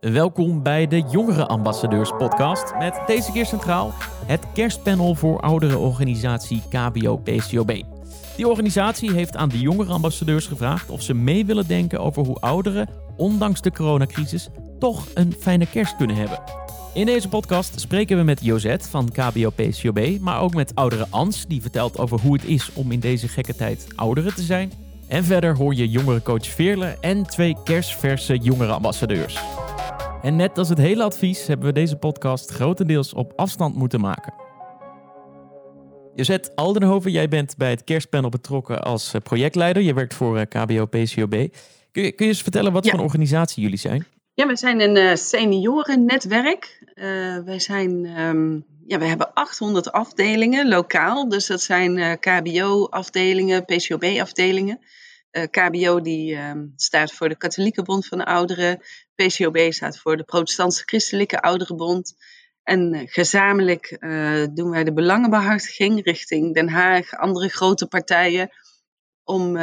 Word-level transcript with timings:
Welkom 0.00 0.62
bij 0.62 0.86
de 0.86 1.02
Jongere 1.10 1.46
Ambassadeurs 1.46 2.10
podcast 2.18 2.74
met 2.78 3.00
deze 3.06 3.32
keer 3.32 3.46
centraal 3.46 3.92
het 4.26 4.46
kerstpanel 4.52 5.14
voor 5.14 5.40
oudere 5.40 5.78
organisatie 5.78 6.62
KBO-PCOB. 6.68 7.82
Die 8.36 8.48
organisatie 8.48 9.12
heeft 9.12 9.36
aan 9.36 9.48
de 9.48 9.58
jongere 9.58 9.92
ambassadeurs 9.92 10.46
gevraagd 10.46 10.90
of 10.90 11.02
ze 11.02 11.14
mee 11.14 11.46
willen 11.46 11.66
denken 11.66 12.00
over 12.00 12.24
hoe 12.24 12.36
ouderen, 12.36 12.88
ondanks 13.16 13.60
de 13.60 13.72
coronacrisis, 13.72 14.48
toch 14.78 15.06
een 15.14 15.34
fijne 15.40 15.66
kerst 15.66 15.96
kunnen 15.96 16.16
hebben. 16.16 16.42
In 16.94 17.06
deze 17.06 17.28
podcast 17.28 17.80
spreken 17.80 18.16
we 18.16 18.22
met 18.22 18.44
Josette 18.44 18.88
van 18.88 19.08
KBO-PCOB, 19.12 20.18
maar 20.20 20.40
ook 20.40 20.54
met 20.54 20.74
oudere 20.74 21.06
Ans, 21.10 21.46
die 21.46 21.62
vertelt 21.62 21.98
over 21.98 22.20
hoe 22.20 22.32
het 22.32 22.44
is 22.44 22.70
om 22.74 22.92
in 22.92 23.00
deze 23.00 23.28
gekke 23.28 23.54
tijd 23.54 23.86
ouderen 23.96 24.34
te 24.34 24.42
zijn. 24.42 24.72
En 25.10 25.24
verder 25.24 25.56
hoor 25.56 25.74
je 25.74 25.88
jongerencoach 25.88 26.46
Veerle 26.46 26.96
en 27.00 27.22
twee 27.22 27.56
kerstverse 27.64 28.36
jongere 28.36 28.72
ambassadeurs. 28.72 29.40
En 30.22 30.36
net 30.36 30.58
als 30.58 30.68
het 30.68 30.78
hele 30.78 31.02
advies 31.02 31.46
hebben 31.46 31.66
we 31.66 31.72
deze 31.72 31.96
podcast 31.96 32.50
grotendeels 32.50 33.12
op 33.14 33.32
afstand 33.36 33.74
moeten 33.74 34.00
maken. 34.00 34.34
Josette 36.14 36.52
Aldenhoven, 36.54 37.10
jij 37.10 37.28
bent 37.28 37.56
bij 37.56 37.70
het 37.70 37.84
kerstpanel 37.84 38.30
betrokken 38.30 38.82
als 38.82 39.14
eh, 39.14 39.20
projectleider. 39.20 39.82
Je 39.82 39.94
werkt 39.94 40.14
voor 40.14 40.38
eh, 40.38 40.46
KBO-PCOB. 40.48 41.30
Kun 41.92 42.02
je, 42.02 42.12
kun 42.12 42.26
je 42.26 42.32
eens 42.32 42.42
vertellen 42.42 42.72
wat 42.72 42.84
Ja. 42.84 42.90
voor 42.90 42.98
een 42.98 43.04
organisatie 43.04 43.62
jullie 43.62 43.78
zijn? 43.78 44.06
Ja, 44.34 44.46
we 44.46 44.56
zijn 44.56 44.80
een 44.80 44.96
eh, 44.96 45.16
seniorennetwerk. 45.16 46.78
Wij, 47.44 47.58
zijn, 47.58 48.06
ehm, 48.06 48.52
ja, 48.86 48.98
we 48.98 49.04
hebben 49.04 49.32
800 49.34 49.92
afdelingen 49.92 50.68
lokaal. 50.68 51.28
Dus 51.28 51.46
dat 51.46 51.62
zijn 51.62 52.18
KBO-afdelingen, 52.18 53.64
PCOB-afdelingen. 53.64 54.80
Eh, 55.30 55.42
KBO 55.50 56.00
die 56.00 56.36
ehm, 56.36 56.66
staat 56.76 57.12
voor 57.12 57.28
de 57.28 57.36
Katholieke 57.36 57.82
Bond 57.82 58.06
van 58.06 58.18
de 58.18 58.24
Ouderen. 58.24 58.80
PCOB 59.14 59.58
staat 59.68 59.98
voor 59.98 60.16
de 60.16 60.22
Protestantse 60.22 60.82
Christelijke 60.86 61.40
Ouderenbond. 61.40 62.14
En 62.62 62.92
eh, 62.92 63.02
gezamenlijk 63.06 63.86
eh, 63.86 64.44
doen 64.54 64.70
wij 64.70 64.84
de 64.84 64.92
belangenbehartiging 64.92 66.04
richting 66.04 66.54
Den 66.54 66.68
Haag, 66.68 67.16
andere 67.16 67.48
grote 67.48 67.86
partijen. 67.86 68.50
Om 69.24 69.56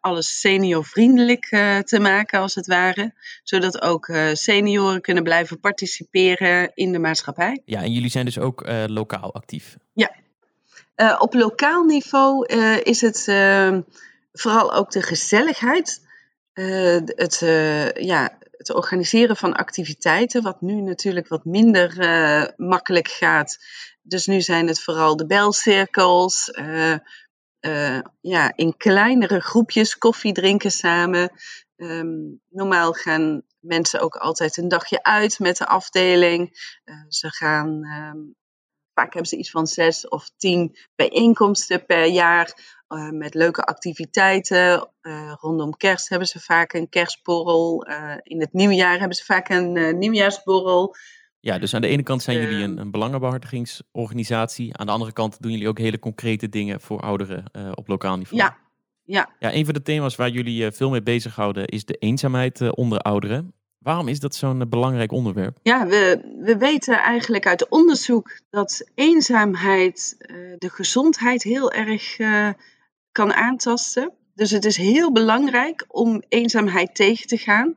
alles 0.00 0.40
seniorvriendelijk 0.40 1.46
te 1.84 1.98
maken, 2.00 2.40
als 2.40 2.54
het 2.54 2.66
ware 2.66 3.12
zodat 3.42 3.82
ook 3.82 4.12
senioren 4.32 5.00
kunnen 5.00 5.22
blijven 5.22 5.60
participeren 5.60 6.70
in 6.74 6.92
de 6.92 6.98
maatschappij. 6.98 7.62
Ja, 7.64 7.82
en 7.82 7.92
jullie 7.92 8.10
zijn 8.10 8.24
dus 8.24 8.38
ook 8.38 8.68
lokaal 8.86 9.34
actief. 9.34 9.76
Eh, 11.00 11.16
op 11.18 11.34
lokaal 11.34 11.84
niveau 11.84 12.46
is 12.82 13.00
het 13.00 13.28
eh, 13.28 13.78
vooral 14.32 14.72
ook 14.72 14.90
de 14.90 15.02
gezelligheid, 15.02 16.08
eh, 16.52 17.00
het, 17.04 17.42
eh, 17.42 17.92
ja, 17.92 18.38
het 18.50 18.74
organiseren 18.74 19.36
van 19.36 19.52
activiteiten, 19.52 20.42
wat 20.42 20.60
nu 20.60 20.80
natuurlijk 20.80 21.28
wat 21.28 21.44
minder 21.44 21.98
eh, 21.98 22.46
makkelijk 22.56 23.08
gaat. 23.08 23.58
Dus 24.02 24.26
nu 24.26 24.40
zijn 24.40 24.66
het 24.66 24.82
vooral 24.82 25.16
de 25.16 25.26
belcirkels, 25.26 26.50
ja, 28.20 28.52
in 28.56 28.76
kleinere 28.76 29.40
groepjes 29.40 29.98
koffie 29.98 30.32
drinken 30.32 30.70
samen. 30.70 31.30
Ehm, 31.76 32.08
normaal 32.48 32.92
gaan 32.92 33.42
mensen 33.60 34.00
ook 34.00 34.16
altijd 34.16 34.56
een 34.56 34.68
dagje 34.68 35.02
uit 35.02 35.38
met 35.38 35.56
de 35.56 35.66
afdeling. 35.66 36.50
Ze 37.08 37.30
gaan, 37.30 37.84
ehm, 37.84 38.18
vaak 38.94 39.12
hebben 39.12 39.26
ze 39.26 39.36
iets 39.36 39.50
van 39.50 39.66
zes 39.66 40.08
of 40.08 40.30
tien 40.36 40.76
bijeenkomsten 40.94 41.86
per 41.86 42.06
jaar. 42.06 42.79
Eh, 42.90 43.10
met 43.10 43.34
leuke 43.34 43.62
activiteiten. 43.62 44.88
Eh, 45.00 45.32
rondom 45.40 45.76
kerst 45.76 46.08
hebben 46.08 46.28
ze 46.28 46.40
vaak 46.40 46.72
een 46.72 46.88
kerstborrel. 46.88 47.84
Eh, 47.84 48.14
in 48.22 48.40
het 48.40 48.52
nieuwjaar 48.52 48.98
hebben 48.98 49.16
ze 49.16 49.24
vaak 49.24 49.48
een 49.48 49.98
nieuwjaarsborrel. 49.98 50.96
Ja, 51.40 51.58
dus 51.58 51.74
aan 51.74 51.80
de 51.80 51.88
ene 51.88 52.02
kant 52.02 52.22
zijn 52.22 52.38
jullie 52.38 52.62
Ehm. 52.62 52.70
een, 52.70 52.78
een 52.78 52.90
belangenbehartigingsorganisatie. 52.90 54.76
Aan 54.76 54.86
de 54.86 54.92
andere 54.92 55.12
kant 55.12 55.42
doen 55.42 55.50
jullie 55.50 55.68
ook 55.68 55.78
hele 55.78 55.98
concrete 55.98 56.48
dingen 56.48 56.80
voor 56.80 57.00
ouderen 57.00 57.44
op 57.74 57.88
lokaal 57.88 58.16
niveau. 58.16 58.42
Ja, 58.42 58.56
ja. 59.04 59.30
Ja, 59.38 59.54
een 59.54 59.64
van 59.64 59.74
de 59.74 59.82
thema's 59.82 60.16
waar 60.16 60.30
jullie 60.30 60.70
veel 60.70 60.90
mee 60.90 61.02
bezighouden 61.02 61.66
is 61.66 61.84
de 61.84 61.94
eenzaamheid 61.94 62.70
onder 62.70 62.98
ouderen. 62.98 63.54
Waarom 63.78 64.08
is 64.08 64.20
dat 64.20 64.34
zo'n 64.34 64.68
belangrijk 64.68 65.12
onderwerp? 65.12 65.58
Ja, 65.62 65.86
we, 65.86 66.34
we 66.42 66.56
weten 66.56 66.98
eigenlijk 66.98 67.46
uit 67.46 67.68
onderzoek 67.68 68.40
dat 68.50 68.90
eenzaamheid 68.94 70.16
de 70.58 70.70
gezondheid 70.70 71.42
heel 71.42 71.72
erg 71.72 72.16
kan 73.12 73.32
aantasten. 73.32 74.12
Dus 74.34 74.50
het 74.50 74.64
is 74.64 74.76
heel 74.76 75.12
belangrijk 75.12 75.84
om 75.88 76.22
eenzaamheid 76.28 76.94
tegen 76.94 77.26
te 77.26 77.38
gaan. 77.38 77.76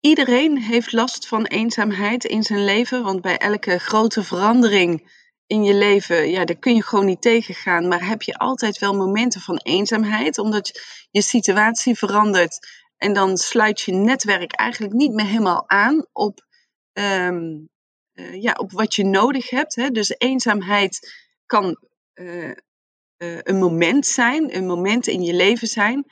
Iedereen 0.00 0.58
heeft 0.58 0.92
last 0.92 1.28
van 1.28 1.44
eenzaamheid 1.44 2.24
in 2.24 2.42
zijn 2.42 2.64
leven, 2.64 3.02
want 3.02 3.20
bij 3.20 3.38
elke 3.38 3.78
grote 3.78 4.24
verandering 4.24 5.16
in 5.46 5.64
je 5.64 5.74
leven, 5.74 6.30
ja, 6.30 6.44
daar 6.44 6.56
kun 6.56 6.74
je 6.74 6.82
gewoon 6.82 7.06
niet 7.06 7.22
tegengaan. 7.22 7.88
Maar 7.88 8.06
heb 8.06 8.22
je 8.22 8.38
altijd 8.38 8.78
wel 8.78 8.94
momenten 8.94 9.40
van 9.40 9.56
eenzaamheid, 9.56 10.38
omdat 10.38 10.68
je, 10.68 10.82
je 11.10 11.22
situatie 11.22 11.94
verandert 11.94 12.58
en 12.96 13.12
dan 13.12 13.36
sluit 13.36 13.80
je 13.80 13.92
netwerk 13.92 14.52
eigenlijk 14.52 14.92
niet 14.92 15.12
meer 15.12 15.26
helemaal 15.26 15.68
aan 15.68 16.06
op, 16.12 16.46
ehm, 16.92 17.58
eh, 18.12 18.42
ja, 18.42 18.52
op 18.52 18.72
wat 18.72 18.94
je 18.94 19.04
nodig 19.04 19.50
hebt. 19.50 19.74
Hè? 19.74 19.90
Dus 19.90 20.14
eenzaamheid 20.18 21.12
kan 21.46 21.78
eh, 22.12 22.50
eh, 23.18 23.38
een 23.42 23.58
moment 23.58 24.06
zijn, 24.06 24.56
een 24.56 24.66
moment 24.66 25.06
in 25.06 25.22
je 25.22 25.34
leven 25.34 25.68
zijn. 25.68 26.06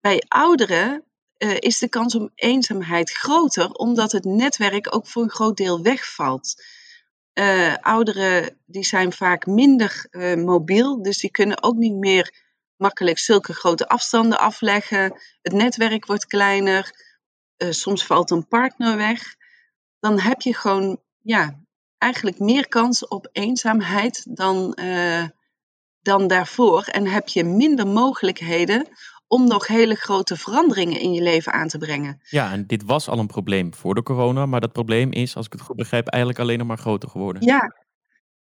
Bij 0.00 0.22
ouderen 0.28 1.04
eh, 1.36 1.56
is 1.58 1.78
de 1.78 1.88
kans 1.88 2.14
op 2.14 2.30
eenzaamheid 2.34 3.10
groter, 3.10 3.70
omdat 3.70 4.12
het 4.12 4.24
netwerk 4.24 4.94
ook 4.94 5.06
voor 5.06 5.22
een 5.22 5.30
groot 5.30 5.56
deel 5.56 5.82
wegvalt. 5.82 6.64
Eh, 7.32 7.74
ouderen 7.80 8.58
die 8.66 8.84
zijn 8.84 9.12
vaak 9.12 9.46
minder 9.46 10.06
mobiel, 10.38 11.02
dus 11.02 11.18
die 11.18 11.30
kunnen 11.30 11.62
ook 11.62 11.76
niet 11.76 11.94
meer 11.94 12.34
makkelijk 12.76 13.18
zulke 13.18 13.52
grote 13.52 13.88
afstanden 13.88 14.38
afleggen. 14.38 15.20
Het 15.42 15.52
netwerk 15.52 16.06
wordt 16.06 16.26
kleiner. 16.26 17.12
soms 17.56 18.06
valt 18.06 18.30
een 18.30 18.48
partner 18.48 18.96
weg. 18.96 19.34
Dan 20.00 20.20
heb 20.20 20.40
je 20.40 20.54
gewoon 20.54 21.00
ja, 21.20 21.60
eigenlijk 21.98 22.38
meer 22.38 22.68
kans 22.68 23.08
op 23.08 23.28
eenzaamheid 23.32 24.36
dan, 24.36 24.74
dan 26.04 26.26
daarvoor. 26.26 26.82
En 26.82 27.06
heb 27.06 27.28
je 27.28 27.44
minder 27.44 27.86
mogelijkheden 27.86 28.88
om 29.26 29.46
nog 29.46 29.66
hele 29.66 29.94
grote 29.94 30.36
veranderingen 30.36 31.00
in 31.00 31.12
je 31.12 31.22
leven 31.22 31.52
aan 31.52 31.68
te 31.68 31.78
brengen. 31.78 32.20
Ja, 32.28 32.52
en 32.52 32.66
dit 32.66 32.84
was 32.84 33.08
al 33.08 33.18
een 33.18 33.26
probleem 33.26 33.74
voor 33.74 33.94
de 33.94 34.02
corona, 34.02 34.46
maar 34.46 34.60
dat 34.60 34.72
probleem 34.72 35.12
is, 35.12 35.36
als 35.36 35.46
ik 35.46 35.52
het 35.52 35.60
goed 35.60 35.76
begrijp, 35.76 36.06
eigenlijk 36.06 36.42
alleen 36.42 36.58
nog 36.58 36.66
maar 36.66 36.78
groter 36.78 37.08
geworden. 37.08 37.42
Ja, 37.42 37.74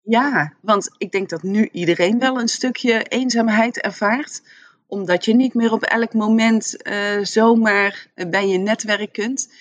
ja, 0.01 0.53
want 0.61 0.95
ik 0.97 1.11
denk 1.11 1.29
dat 1.29 1.43
nu 1.43 1.69
iedereen 1.71 2.19
wel 2.19 2.39
een 2.39 2.47
stukje 2.47 3.03
eenzaamheid 3.03 3.81
ervaart. 3.81 4.41
Omdat 4.87 5.25
je 5.25 5.35
niet 5.35 5.53
meer 5.53 5.71
op 5.71 5.83
elk 5.83 6.13
moment 6.13 6.81
eh, 6.81 7.19
zomaar 7.21 8.07
bij 8.13 8.47
je 8.47 8.57
netwerk 8.57 9.13
kunt. 9.13 9.53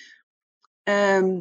Ehm, 0.83 1.39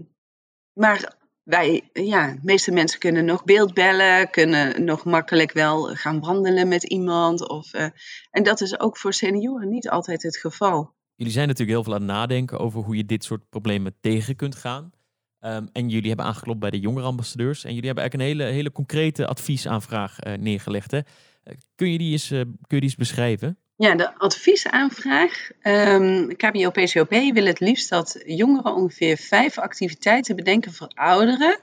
maar 0.72 1.14
wij, 1.46 1.90
ja, 1.92 2.32
de 2.32 2.40
meeste 2.42 2.72
mensen 2.72 2.98
kunnen 2.98 3.24
nog 3.24 3.44
beeldbellen, 3.44 4.30
kunnen 4.30 4.84
nog 4.84 5.04
makkelijk 5.04 5.52
wel 5.52 5.84
gaan 5.84 6.20
wandelen 6.20 6.68
met 6.68 6.84
iemand. 6.84 7.48
Of, 7.48 7.72
eh, 7.72 7.86
en 8.30 8.42
dat 8.42 8.60
is 8.60 8.80
ook 8.80 8.96
voor 8.96 9.12
senioren 9.12 9.68
niet 9.68 9.88
altijd 9.88 10.22
het 10.22 10.36
geval. 10.36 10.94
Jullie 11.14 11.32
zijn 11.32 11.48
natuurlijk 11.48 11.76
heel 11.76 11.84
veel 11.84 11.94
aan 11.94 12.06
het 12.06 12.10
nadenken 12.10 12.58
over 12.58 12.82
hoe 12.82 12.96
je 12.96 13.04
dit 13.04 13.24
soort 13.24 13.48
problemen 13.48 13.96
tegen 14.00 14.36
kunt 14.36 14.54
gaan. 14.54 14.92
Ehm, 15.40 15.66
en 15.72 15.88
jullie 15.88 16.08
hebben 16.08 16.26
aangeklopt 16.26 16.58
bij 16.58 16.70
de 16.70 16.80
jongerenambassadeurs. 16.80 17.64
En 17.64 17.74
jullie 17.74 17.86
hebben 17.86 18.04
eigenlijk 18.04 18.30
een 18.30 18.38
hele, 18.38 18.54
hele 18.54 18.72
concrete 18.72 19.26
adviesaanvraag 19.26 20.18
eh, 20.18 20.38
neergelegd. 20.38 20.90
Hè? 20.90 20.98
Eh, 21.42 21.54
kun, 21.74 21.92
je 21.92 21.98
die 21.98 22.12
eens, 22.12 22.30
eh, 22.30 22.40
kun 22.40 22.54
je 22.68 22.80
die 22.80 22.82
eens 22.82 22.94
beschrijven? 22.94 23.58
Ja, 23.78 23.94
de 23.94 24.18
adviesaanvraag. 24.18 25.50
ehm 25.60 26.28
KBO-PCOP 26.28 27.10
wil 27.10 27.46
het 27.46 27.60
liefst 27.60 27.88
dat 27.88 28.22
jongeren 28.26 28.74
ongeveer 28.74 29.16
vijf 29.16 29.58
activiteiten 29.58 30.36
bedenken 30.36 30.72
voor 30.72 30.90
ouderen. 30.94 31.60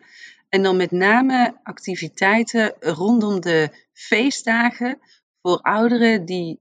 En 0.50 0.64
dan 0.64 0.78
met 0.78 0.92
name 0.92 1.60
activiteiten 1.64 2.74
rondom 2.80 3.42
de 3.42 3.70
feestdagen 3.94 5.00
voor 5.42 5.58
ouderen 5.62 6.26
die 6.26 6.60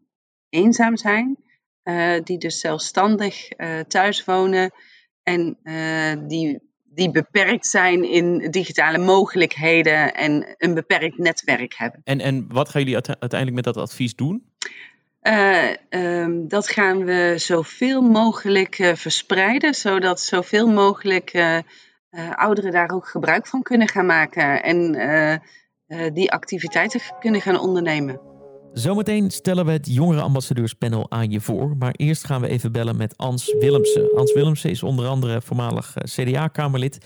eenzaam 0.48 0.96
zijn, 0.96 1.36
eh, 1.82 2.20
die 2.24 2.38
dus 2.38 2.60
zelfstandig 2.60 3.48
eh, 3.48 3.80
thuis 3.80 4.24
wonen 4.24 4.70
en 5.22 5.58
eh, 5.62 6.28
die, 6.28 6.60
die 6.84 7.10
beperkt 7.10 7.66
zijn 7.66 8.04
in 8.10 8.50
digitale 8.50 8.98
mogelijkheden 8.98 10.14
en 10.14 10.54
een 10.58 10.74
beperkt 10.74 11.18
netwerk 11.18 11.74
hebben. 11.76 12.00
En, 12.04 12.20
en 12.20 12.46
wat 12.48 12.68
gaan 12.68 12.80
jullie 12.80 12.96
uite- 12.96 13.20
uiteindelijk 13.20 13.64
met 13.64 13.74
dat 13.74 13.84
advies 13.84 14.14
doen? 14.14 14.51
Eh, 15.22 15.70
ehm, 15.88 16.46
dat 16.48 16.68
gaan 16.68 17.04
we 17.04 17.34
zoveel 17.36 18.00
mogelijk 18.00 18.78
eh, 18.78 18.94
verspreiden, 18.94 19.74
zodat 19.74 20.20
zoveel 20.20 20.68
mogelijk 20.68 21.30
eh, 21.30 21.58
ouderen 22.34 22.72
daar 22.72 22.90
ook 22.90 23.08
gebruik 23.08 23.46
van 23.46 23.62
kunnen 23.62 23.88
gaan 23.88 24.06
maken 24.06 24.62
en 24.62 24.92
die 26.12 26.32
activiteiten 26.32 27.00
kunnen 27.20 27.40
gaan 27.40 27.60
ondernemen. 27.60 28.20
Zometeen 28.72 29.30
stellen 29.30 29.66
we 29.66 29.72
het 29.72 29.86
jongerenambassadeurspanel 29.94 31.10
aan 31.10 31.30
je 31.30 31.40
voor. 31.40 31.76
Maar 31.78 31.92
eerst 31.96 32.24
gaan 32.24 32.40
we 32.40 32.48
even 32.48 32.72
bellen 32.72 32.96
met 32.96 33.16
Ans 33.16 33.54
Willemsen. 33.58 34.14
Ans 34.16 34.32
Willemsen 34.32 34.70
is 34.70 34.82
onder 34.82 35.06
andere 35.06 35.40
voormalig 35.42 35.94
CDA-kamerlid. 36.02 36.98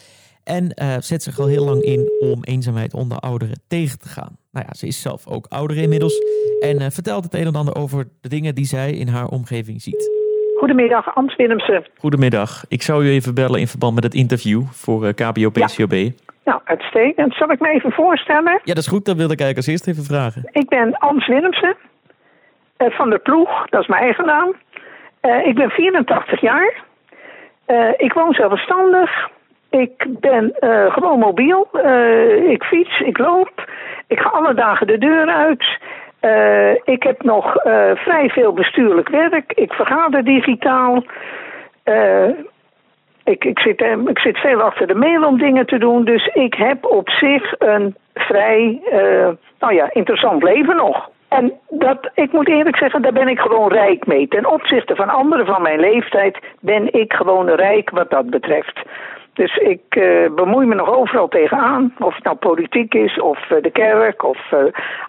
En 0.46 0.64
uh, 0.82 0.94
zet 0.98 1.22
zich 1.22 1.38
al 1.38 1.46
heel 1.46 1.64
lang 1.64 1.82
in 1.82 2.10
om 2.20 2.44
eenzaamheid 2.44 2.94
onder 2.94 3.18
ouderen 3.18 3.60
tegen 3.68 3.98
te 3.98 4.08
gaan. 4.08 4.36
Nou 4.52 4.66
ja, 4.68 4.74
ze 4.74 4.86
is 4.86 5.02
zelf 5.02 5.26
ook 5.28 5.46
ouder 5.48 5.76
inmiddels. 5.76 6.22
En 6.60 6.80
uh, 6.80 6.86
vertelt 6.90 7.24
het 7.24 7.34
een 7.34 7.46
en 7.46 7.54
ander 7.54 7.74
over 7.76 8.04
de 8.20 8.28
dingen 8.28 8.54
die 8.54 8.64
zij 8.64 8.90
in 8.90 9.08
haar 9.08 9.26
omgeving 9.26 9.82
ziet. 9.82 10.10
Goedemiddag, 10.58 11.14
Ans 11.14 11.36
Willemsen. 11.36 11.86
Goedemiddag. 11.98 12.64
Ik 12.68 12.82
zou 12.82 13.04
u 13.04 13.08
even 13.08 13.34
bellen 13.34 13.60
in 13.60 13.66
verband 13.66 13.94
met 13.94 14.04
het 14.04 14.14
interview 14.14 14.62
voor 14.62 15.04
uh, 15.04 15.12
KBO-PCOB. 15.14 15.92
Ja. 15.92 16.10
Nou, 16.44 16.60
uitstekend. 16.64 17.34
Zal 17.34 17.50
ik 17.50 17.60
me 17.60 17.68
even 17.68 17.92
voorstellen? 17.92 18.52
Ja, 18.52 18.74
dat 18.74 18.84
is 18.84 18.86
goed. 18.86 19.04
Dat 19.04 19.16
wilde 19.16 19.32
ik 19.32 19.40
eigenlijk 19.40 19.56
als 19.56 19.66
eerst 19.66 19.88
even 19.88 20.14
vragen. 20.14 20.48
Ik 20.52 20.68
ben 20.68 20.98
Ans 20.98 21.26
Willemsen 21.26 21.76
uh, 22.78 22.90
van 22.90 23.10
de 23.10 23.18
Ploeg. 23.18 23.68
Dat 23.68 23.80
is 23.80 23.86
mijn 23.86 24.02
eigen 24.02 24.26
naam. 24.26 24.54
Uh, 25.22 25.46
ik 25.46 25.54
ben 25.54 25.70
84 25.70 26.40
jaar. 26.40 26.84
Uh, 27.66 27.88
ik 27.96 28.12
woon 28.12 28.32
zelfstandig. 28.32 29.34
Ik 29.80 30.06
ben 30.20 30.54
gewoon 30.88 31.18
mobiel. 31.18 31.68
ik 32.48 32.64
fiets, 32.64 33.00
ik 33.00 33.18
loop. 33.18 33.70
Ik 34.06 34.20
ga 34.20 34.28
alle 34.28 34.54
dagen 34.54 34.86
de 34.86 34.98
deur 34.98 35.28
uit. 35.28 35.64
ik 36.84 37.02
heb 37.02 37.22
nog 37.22 37.52
vrij 37.94 38.28
veel 38.28 38.52
bestuurlijk 38.52 39.08
werk. 39.08 39.52
Ik 39.52 39.72
vergader 39.72 40.24
digitaal. 40.24 41.04
Ik, 43.24 43.44
ik, 43.44 43.58
zit, 43.58 43.80
ik 44.06 44.18
zit 44.18 44.38
veel 44.38 44.60
achter 44.60 44.86
de 44.86 44.94
mail 44.94 45.24
om 45.24 45.38
dingen 45.38 45.66
te 45.66 45.78
doen. 45.78 46.04
Dus 46.04 46.26
ik 46.26 46.54
heb 46.54 46.84
op 46.84 47.10
zich 47.10 47.54
een 47.58 47.96
vrij 48.14 48.80
nou 49.58 49.74
ja, 49.74 49.88
interessant 49.92 50.42
leven 50.42 50.76
nog. 50.76 51.10
En 51.28 51.52
dat, 51.68 52.10
ik 52.14 52.32
moet 52.32 52.48
eerlijk 52.48 52.76
zeggen, 52.76 53.02
daar 53.02 53.12
ben 53.12 53.28
ik 53.28 53.38
gewoon 53.38 53.72
rijk 53.72 54.06
mee. 54.06 54.28
Ten 54.28 54.46
opzichte 54.46 54.94
van 54.94 55.08
anderen 55.08 55.46
van 55.46 55.62
mijn 55.62 55.80
leeftijd 55.80 56.38
ben 56.60 56.92
ik 56.92 57.12
gewoon 57.12 57.48
rijk 57.48 57.90
wat 57.90 58.10
dat 58.10 58.30
betreft. 58.30 58.80
Dus 59.36 59.56
ik 59.56 59.80
uh, 59.96 60.34
bemoei 60.34 60.66
me 60.66 60.74
nog 60.74 60.96
overal 60.96 61.28
tegenaan. 61.28 61.94
Of 61.98 62.14
het 62.14 62.24
nou 62.24 62.36
politiek 62.36 62.94
is, 62.94 63.20
of 63.20 63.50
uh, 63.50 63.62
de 63.62 63.70
kerk, 63.70 64.24
of 64.24 64.38
uh, 64.52 64.60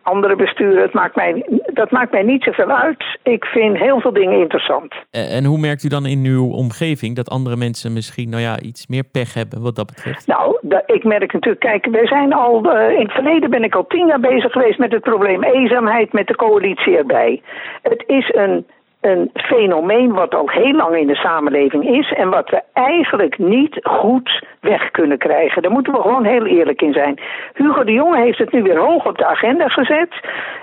andere 0.02 0.36
besturen. 0.36 0.82
Het 0.82 0.94
maakt 0.94 1.16
mij, 1.16 1.46
dat 1.74 1.92
maakt 1.92 2.12
mij 2.12 2.24
niet 2.24 2.44
zoveel 2.44 2.72
uit. 2.72 3.20
Ik 3.24 3.46
vind 3.46 3.78
heel 3.78 4.00
veel 4.00 4.14
dingen 4.14 4.40
interessant. 4.40 4.94
En 5.12 5.46
hoe 5.46 5.60
merkt 5.60 5.84
u 5.84 5.88
dan 5.88 6.06
in 6.06 6.26
uw 6.26 6.52
omgeving 6.52 7.16
dat 7.16 7.30
andere 7.30 7.56
mensen 7.56 7.94
misschien 7.94 8.30
nou 8.30 8.42
ja, 8.42 8.60
iets 8.60 8.88
meer 8.88 9.04
pech 9.12 9.34
hebben 9.34 9.62
wat 9.62 9.76
dat 9.76 9.86
betreft? 9.86 10.28
Nou, 10.28 10.58
ik 10.86 11.04
merk 11.04 11.34
natuurlijk, 11.34 11.66
kijk, 11.66 11.86
we 11.86 12.08
zijn 12.08 12.34
al, 12.34 12.72
in 12.90 13.02
het 13.02 13.12
verleden 13.12 13.50
ben 13.50 13.64
ik 13.64 13.76
al 13.76 13.88
tien 13.88 14.08
jaar 14.08 14.20
bezig 14.20 14.52
geweest 14.52 14.80
met 14.80 14.92
het 14.92 15.02
probleem 15.02 15.44
eenzaamheid 15.44 16.14
met 16.14 16.28
de 16.28 16.36
coalitie 16.36 16.98
erbij. 16.98 17.42
Het 17.82 18.04
is 18.08 18.34
een 18.34 18.66
een 19.08 19.30
fenomeen 19.34 20.14
wat 20.14 20.36
al 20.36 20.50
heel 20.50 20.74
lang 20.74 20.96
in 20.96 21.08
de 21.08 21.16
samenleving 21.16 21.90
is 21.90 22.14
en 22.14 22.30
wat 22.30 22.50
we 22.50 22.62
eigenlijk 22.74 23.38
niet 23.38 23.80
goed 23.84 24.44
weg 24.70 24.92
kunnen 24.92 25.18
krijgen. 25.18 25.62
Daar 25.62 25.72
moeten 25.72 25.94
we 25.94 26.02
gewoon 26.02 26.26
heel 26.26 26.46
eerlijk 26.46 26.82
in 26.82 26.94
zijn. 26.94 27.20
Hugo 27.54 27.84
de 27.84 27.92
Jonge 27.92 28.18
heeft 28.18 28.38
het 28.38 28.52
nu 28.52 28.62
weer 28.64 28.78
hoog 28.78 29.06
op 29.06 29.18
de 29.18 29.26
agenda 29.26 29.68
gezet. 29.68 30.14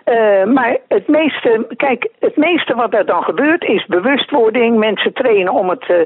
Uh, 0.05 0.45
maar 0.45 0.77
het 0.89 1.09
meeste, 1.09 1.67
kijk, 1.77 2.09
het 2.21 2.37
meeste 2.37 2.75
wat 2.75 2.95
er 2.95 3.07
dan 3.07 3.23
gebeurt 3.23 3.65
is 3.65 3.87
bewustwording. 3.87 4.77
Mensen 4.79 5.13
trainen 5.13 5.53
om 5.53 5.69
het 5.69 5.89
uh, 5.89 5.97
uh, 5.97 6.05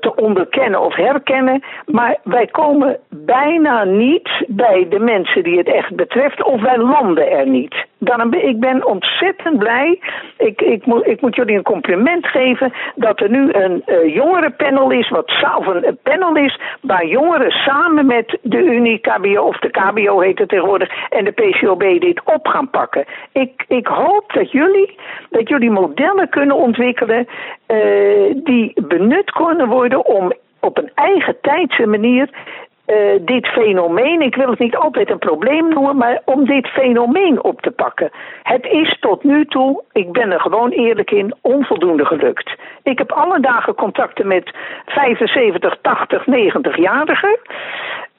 te 0.00 0.14
onderkennen 0.14 0.80
of 0.80 0.94
herkennen. 0.94 1.62
Maar 1.86 2.16
wij 2.22 2.46
komen 2.46 2.98
bijna 3.08 3.84
niet 3.84 4.30
bij 4.46 4.86
de 4.88 4.98
mensen 4.98 5.42
die 5.42 5.58
het 5.58 5.72
echt 5.72 5.96
betreft, 5.96 6.42
of 6.42 6.60
wij 6.60 6.78
landen 6.78 7.30
er 7.30 7.46
niet. 7.46 7.86
Dan, 7.98 8.34
ik 8.34 8.60
ben 8.60 8.86
ontzettend 8.86 9.58
blij. 9.58 10.00
Ik, 10.36 10.60
ik, 10.60 10.86
moet, 10.86 11.06
ik 11.06 11.20
moet 11.20 11.36
jullie 11.36 11.56
een 11.56 11.62
compliment 11.62 12.26
geven 12.26 12.72
dat 12.94 13.20
er 13.20 13.30
nu 13.30 13.52
een 13.52 13.82
uh, 13.86 14.14
jongerenpanel 14.14 14.90
is, 14.90 15.08
wat, 15.08 15.32
of 15.58 15.66
een 15.66 15.98
panel 16.02 16.36
is, 16.36 16.60
waar 16.80 17.06
jongeren 17.08 17.50
samen 17.50 18.06
met 18.06 18.38
de 18.42 18.58
Unie 18.58 18.98
KBO, 18.98 19.42
of 19.42 19.58
de 19.58 19.70
KBO 19.70 20.20
heet 20.20 20.38
het 20.38 20.48
tegenwoordig, 20.48 20.90
en 21.10 21.24
de 21.24 21.30
PCOB 21.30 22.00
dit 22.00 22.20
op 22.24 22.46
gaan 22.46 22.70
pakken. 22.70 23.04
Ik, 23.32 23.64
ik 23.68 23.86
hoop 23.86 24.32
dat 24.32 24.50
jullie, 24.50 24.98
dat 25.30 25.48
jullie 25.48 25.70
modellen 25.70 26.28
kunnen 26.28 26.56
ontwikkelen 26.56 27.26
uh, 27.66 28.34
die 28.34 28.72
benut 28.86 29.30
kunnen 29.30 29.68
worden 29.68 30.04
om 30.06 30.32
op 30.60 30.78
een 30.78 30.90
eigen 30.94 31.36
tijdse 31.40 31.86
manier 31.86 32.28
uh, 32.88 33.20
dit 33.20 33.46
fenomeen, 33.46 34.20
ik 34.20 34.34
wil 34.34 34.50
het 34.50 34.58
niet 34.58 34.76
altijd 34.76 35.10
een 35.10 35.18
probleem 35.18 35.68
noemen, 35.68 35.96
maar 35.96 36.22
om 36.24 36.44
dit 36.44 36.66
fenomeen 36.66 37.42
op 37.42 37.60
te 37.60 37.70
pakken. 37.70 38.10
Het 38.42 38.66
is 38.66 38.96
tot 39.00 39.24
nu 39.24 39.44
toe, 39.44 39.82
ik 39.92 40.12
ben 40.12 40.32
er 40.32 40.40
gewoon 40.40 40.70
eerlijk 40.70 41.10
in, 41.10 41.34
onvoldoende 41.40 42.04
gelukt. 42.04 42.56
Ik 42.82 42.98
heb 42.98 43.12
alle 43.12 43.40
dagen 43.40 43.74
contacten 43.74 44.26
met 44.26 44.54
75, 44.86 45.78
80, 45.82 46.26
90-jarigen. 46.26 47.38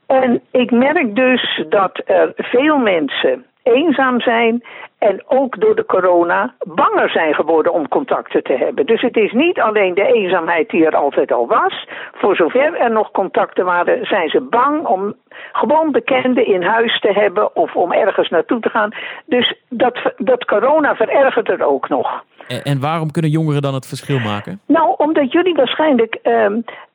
En 0.08 0.42
ik 0.52 0.72
merk 0.72 1.16
dus 1.16 1.64
dat 1.70 2.02
er 2.06 2.34
veel 2.36 2.78
mensen 2.78 3.46
eenzaam 3.74 4.22
zijn 4.22 4.64
en 4.98 5.24
ook 5.28 5.60
door 5.60 5.76
de 5.76 5.86
corona 5.86 6.54
banger 6.68 7.10
zijn 7.10 7.34
geworden 7.34 7.74
om 7.74 7.88
contacten 7.88 8.44
te 8.44 8.54
hebben. 8.54 8.86
Dus 8.86 9.02
het 9.02 9.18
is 9.18 9.32
niet 9.32 9.60
alleen 9.60 9.94
de 9.94 10.14
eenzaamheid 10.14 10.70
die 10.70 10.86
er 10.86 10.96
altijd 10.96 11.32
al 11.32 11.48
was. 11.48 11.88
Voor 12.14 12.36
zover 12.36 12.76
er 12.76 12.92
nog 12.92 13.12
contacten 13.12 13.66
waren, 13.66 14.06
zijn 14.06 14.30
ze 14.30 14.42
bang 14.42 14.86
om 14.86 15.16
gewoon 15.52 15.92
bekenden 15.92 16.46
in 16.46 16.64
huis 16.64 17.00
te 17.00 17.12
hebben 17.12 17.56
of 17.56 17.76
om 17.76 17.92
ergens 17.92 18.30
naartoe 18.30 18.60
te 18.60 18.70
gaan. 18.70 18.92
Dus 19.26 19.56
dat, 19.70 20.14
dat 20.18 20.46
corona 20.46 20.96
verergert 20.96 21.50
er 21.50 21.64
ook 21.64 21.90
nog. 21.90 22.24
En 22.64 22.80
waarom 22.80 23.12
kunnen 23.12 23.32
jongeren 23.32 23.62
dan 23.62 23.74
het 23.74 23.88
verschil 23.88 24.20
maken? 24.20 24.62
Nou, 24.66 24.89
omdat 25.00 25.32
jullie 25.32 25.56
waarschijnlijk 25.56 26.18
uh, 26.24 26.46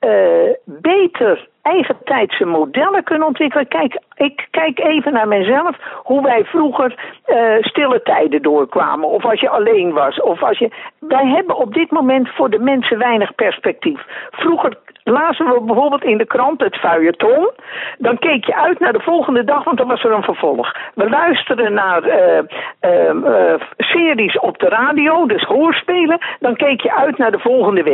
uh, 0.01 0.53
beter 0.65 1.49
eigentijdse 1.63 2.45
modellen 2.45 3.03
kunnen 3.03 3.27
ontwikkelen. 3.27 3.69
Kijk, 3.69 3.99
ik 4.15 4.49
kijk 4.51 4.79
even 4.79 5.13
naar 5.13 5.29
mezelf, 5.29 5.77
hoe 6.03 6.23
wij 6.23 6.45
vroeger 6.45 6.95
uh, 7.27 7.63
stille 7.63 8.03
tijden 8.03 8.43
doorkwamen. 8.43 9.09
Of 9.09 9.25
als 9.25 9.41
je 9.41 9.49
alleen 9.49 9.93
was. 9.93 10.21
Of 10.21 10.43
als 10.43 10.59
je... 10.59 10.71
Wij 10.99 11.27
hebben 11.27 11.57
op 11.57 11.75
dit 11.75 11.91
moment 11.91 12.29
voor 12.29 12.51
de 12.51 12.59
mensen 12.59 12.99
weinig 12.99 13.35
perspectief. 13.35 14.01
Vroeger 14.31 14.77
lazen 15.05 15.47
we 15.47 15.61
bijvoorbeeld 15.61 16.05
in 16.05 16.19
de 16.19 16.27
krant 16.27 16.61
het 16.61 16.77
feuilleton. 16.77 17.51
Dan 17.99 18.19
keek 18.19 18.45
je 18.45 18.57
uit 18.57 18.79
naar 18.79 18.93
de 18.93 19.01
volgende 19.01 19.45
dag, 19.45 19.65
want 19.65 19.79
dan 19.79 19.89
was 19.89 20.05
er 20.05 20.13
een 20.13 20.23
vervolg. 20.23 20.77
We 20.95 21.09
luisterden 21.09 21.73
naar 21.73 22.07
uh, 22.07 22.39
uh, 22.81 23.55
series 23.77 24.39
op 24.39 24.59
de 24.59 24.69
radio, 24.69 25.27
dus 25.27 25.43
hoorspelen. 25.43 26.19
Dan 26.41 26.57
keek 26.57 26.81
je 26.81 26.95
uit 26.95 27.19
naar 27.19 27.31
de 27.31 27.39
volgende 27.39 27.83
week. 27.83 27.94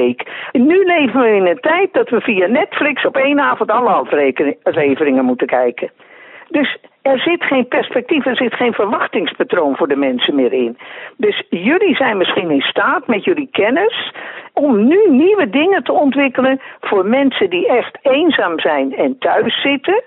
Nu 0.52 0.85
leven 0.85 1.20
we 1.20 1.29
in 1.29 1.47
een 1.47 1.61
tijd 1.61 1.93
dat 1.93 2.08
we 2.08 2.20
via 2.20 2.47
Netflix 2.47 3.06
op 3.06 3.17
één 3.17 3.41
avond 3.41 3.70
alle 3.70 3.91
afleveringen 4.62 5.25
moeten 5.25 5.47
kijken. 5.47 5.90
Dus 6.49 6.78
er 7.02 7.19
zit 7.19 7.45
geen 7.45 7.69
perspectief, 7.69 8.26
er 8.26 8.37
zit 8.37 8.54
geen 8.54 8.73
verwachtingspatroon 8.73 9.76
voor 9.76 9.88
de 9.88 9.97
mensen 9.97 10.35
meer 10.35 10.52
in. 10.52 10.78
Dus 11.16 11.42
jullie 11.50 11.97
zijn 11.97 12.16
misschien 12.16 12.50
in 12.50 12.61
staat 12.61 13.07
met 13.07 13.25
jullie 13.25 13.49
kennis 13.52 14.12
om 14.52 14.87
nu 14.88 15.11
nieuwe 15.11 15.50
dingen 15.50 15.83
te 15.83 15.92
ontwikkelen 15.92 16.61
voor 16.80 17.07
mensen 17.07 17.50
die 17.50 17.69
echt 17.69 17.99
eenzaam 18.02 18.61
zijn 18.61 18.97
en 18.97 19.19
thuis 19.19 19.62
zitten. 19.62 20.02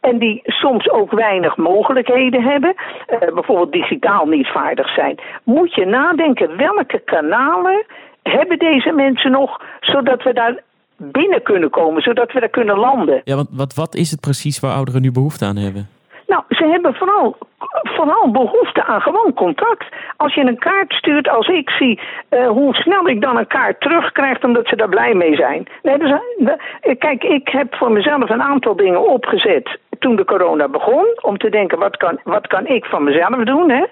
En 0.00 0.18
die 0.18 0.40
soms 0.44 0.90
ook 0.90 1.10
weinig 1.10 1.56
mogelijkheden 1.56 2.42
hebben, 2.42 2.74
uh, 2.74 3.18
bijvoorbeeld 3.34 3.72
digitaal 3.72 4.26
niet 4.26 4.48
vaardig 4.48 4.94
zijn. 4.94 5.18
Moet 5.44 5.74
je 5.74 5.84
nadenken 5.84 6.56
welke 6.56 6.98
kanalen 6.98 7.84
hebben 8.22 8.58
deze 8.58 8.92
mensen 8.92 9.30
nog, 9.30 9.60
zodat 9.80 10.22
we 10.22 10.32
daar 10.32 10.62
binnen 10.96 11.42
kunnen 11.42 11.70
komen, 11.70 12.02
zodat 12.02 12.32
we 12.32 12.40
daar 12.40 12.48
kunnen 12.48 12.78
landen. 12.78 13.20
Ja, 13.24 13.36
want 13.36 13.48
wat, 13.52 13.74
wat 13.74 13.94
is 13.94 14.10
het 14.10 14.20
precies 14.20 14.60
waar 14.60 14.74
ouderen 14.74 15.02
nu 15.02 15.12
behoefte 15.12 15.44
aan 15.44 15.56
hebben? 15.56 15.88
Nou, 16.26 16.44
ze 16.48 16.64
hebben 16.66 16.94
vooral, 16.94 17.36
vooral 17.82 18.30
behoefte 18.30 18.84
aan 18.84 19.00
gewoon 19.00 19.32
contact. 19.34 19.84
Als 20.16 20.34
je 20.34 20.40
een 20.40 20.58
kaart 20.58 20.92
stuurt, 20.92 21.28
als 21.28 21.48
ik 21.48 21.70
zie 21.70 22.00
uh, 22.30 22.48
hoe 22.48 22.74
snel 22.74 23.08
ik 23.08 23.20
dan 23.20 23.36
een 23.36 23.46
kaart 23.46 23.80
terugkrijg, 23.80 24.44
omdat 24.44 24.66
ze 24.66 24.76
daar 24.76 24.88
blij 24.88 25.14
mee 25.14 25.36
zijn. 25.36 25.66
Nee, 25.82 25.98
dus, 25.98 26.10
uh, 26.38 26.52
kijk, 26.98 27.22
ik 27.22 27.48
heb 27.48 27.74
voor 27.74 27.92
mezelf 27.92 28.30
een 28.30 28.42
aantal 28.42 28.76
dingen 28.76 29.08
opgezet 29.08 29.78
toen 29.98 30.16
de 30.16 30.24
corona 30.24 30.68
begon. 30.68 31.06
Om 31.20 31.38
te 31.38 31.50
denken, 31.50 31.78
wat 31.78 31.96
kan, 31.96 32.20
wat 32.24 32.46
kan 32.46 32.66
ik 32.66 32.84
van 32.84 33.04
mezelf 33.04 33.44
doen? 33.44 33.70
Hè? 33.70 33.84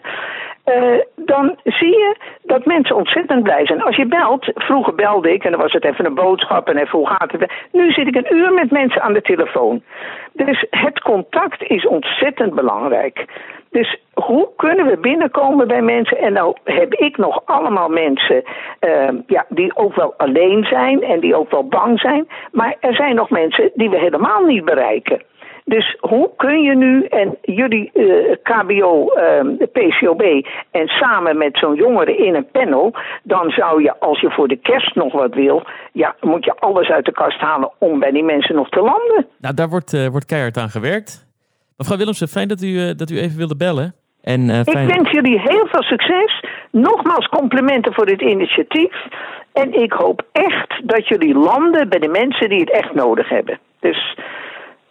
Uh, 0.76 1.00
dan 1.16 1.56
zie 1.64 1.88
je 1.88 2.16
dat 2.42 2.64
mensen 2.64 2.96
ontzettend 2.96 3.42
blij 3.42 3.66
zijn. 3.66 3.82
Als 3.82 3.96
je 3.96 4.06
belt, 4.06 4.50
vroeger 4.54 4.94
belde 4.94 5.32
ik 5.32 5.44
en 5.44 5.50
dan 5.50 5.60
was 5.60 5.72
het 5.72 5.84
even 5.84 6.04
een 6.04 6.14
boodschap 6.14 6.68
en 6.68 6.76
even 6.76 6.98
hoe 6.98 7.08
gaat 7.08 7.32
het. 7.32 7.52
Nu 7.72 7.92
zit 7.92 8.06
ik 8.06 8.16
een 8.16 8.36
uur 8.36 8.52
met 8.52 8.70
mensen 8.70 9.02
aan 9.02 9.12
de 9.12 9.22
telefoon. 9.22 9.82
Dus 10.32 10.66
het 10.70 11.00
contact 11.00 11.62
is 11.62 11.86
ontzettend 11.86 12.54
belangrijk. 12.54 13.24
Dus 13.70 14.00
hoe 14.14 14.48
kunnen 14.56 14.86
we 14.86 14.96
binnenkomen 14.96 15.68
bij 15.68 15.82
mensen? 15.82 16.18
En 16.18 16.32
nou 16.32 16.56
heb 16.64 16.94
ik 16.94 17.16
nog 17.16 17.42
allemaal 17.44 17.88
mensen 17.88 18.42
uh, 18.80 19.08
ja, 19.26 19.44
die 19.48 19.76
ook 19.76 19.94
wel 19.94 20.14
alleen 20.16 20.64
zijn 20.64 21.02
en 21.02 21.20
die 21.20 21.34
ook 21.34 21.50
wel 21.50 21.68
bang 21.68 22.00
zijn. 22.00 22.28
Maar 22.52 22.76
er 22.80 22.94
zijn 22.94 23.14
nog 23.14 23.30
mensen 23.30 23.70
die 23.74 23.90
we 23.90 23.98
helemaal 23.98 24.44
niet 24.44 24.64
bereiken 24.64 25.22
Dus 25.74 25.96
hoe 26.00 26.30
kun 26.36 26.62
je 26.62 26.76
nu 26.76 27.04
en 27.04 27.36
jullie 27.42 27.90
uh, 27.94 28.36
KBO, 28.42 29.12
uh, 29.16 29.66
PCOB 29.72 30.22
en 30.70 30.86
samen 30.86 31.38
met 31.38 31.58
zo'n 31.58 31.74
jongere 31.74 32.16
in 32.16 32.34
een 32.34 32.50
panel, 32.52 32.94
dan 33.22 33.50
zou 33.50 33.82
je 33.82 34.00
als 34.00 34.20
je 34.20 34.30
voor 34.30 34.48
de 34.48 34.56
kerst 34.56 34.94
nog 34.94 35.12
wat 35.12 35.34
wil, 35.34 35.62
ja, 35.92 36.14
moet 36.20 36.44
je 36.44 36.54
alles 36.54 36.88
uit 36.88 37.04
de 37.04 37.12
kast 37.12 37.40
halen 37.40 37.70
om 37.78 37.98
bij 37.98 38.10
die 38.10 38.22
mensen 38.22 38.54
nog 38.54 38.68
te 38.68 38.80
landen. 38.80 39.26
Nou, 39.38 39.54
daar 39.54 39.68
wordt, 39.68 39.92
uh, 39.92 40.06
wordt 40.06 40.26
keihard 40.26 40.56
aan 40.56 40.68
gewerkt. 40.68 41.26
Mevrouw 41.76 41.98
Willemsen, 41.98 42.28
fijn 42.28 42.48
dat 42.48 42.62
u, 42.62 42.94
dat 42.94 43.10
u 43.10 43.18
even 43.18 43.36
wilde 43.36 43.56
bellen. 43.56 43.94
En, 44.22 44.40
uh, 44.40 44.60
fijn... 44.60 44.88
Ik 44.88 44.94
wens 44.94 45.10
jullie 45.10 45.40
heel 45.40 45.66
veel 45.66 45.82
succes. 45.82 46.44
Nogmaals 46.70 47.28
complimenten 47.28 47.92
voor 47.92 48.06
dit 48.06 48.20
initiatief. 48.20 48.94
En 49.52 49.82
ik 49.82 49.92
hoop 49.92 50.22
echt 50.32 50.80
dat 50.84 51.08
jullie 51.08 51.34
landen 51.34 51.88
bij 51.88 51.98
de 51.98 52.08
mensen 52.08 52.48
die 52.48 52.60
het 52.60 52.70
echt 52.70 52.94
nodig 52.94 53.28
hebben. 53.28 53.58
Dus 53.80 54.16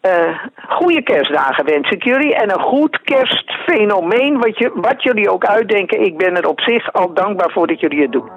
uh, 0.02 0.40
goede 0.70 1.04
kerstdagen 1.04 1.66
wens 1.66 1.90
ik 1.90 2.04
jullie. 2.04 2.36
En 2.36 2.52
een 2.52 2.62
goed 2.62 3.02
kerstfenomeen, 3.02 4.38
wat, 4.38 4.58
je, 4.58 4.72
wat 4.76 5.04
jullie 5.04 5.30
ook 5.30 5.46
uitdenken. 5.46 6.02
Ik 6.02 6.18
ben 6.18 6.36
er 6.36 6.48
op 6.48 6.60
zich 6.60 6.94
al 6.94 7.14
dankbaar 7.14 7.52
voor 7.52 7.68
dat 7.68 7.80
jullie 7.80 8.02
het 8.02 8.12
doen. 8.12 8.30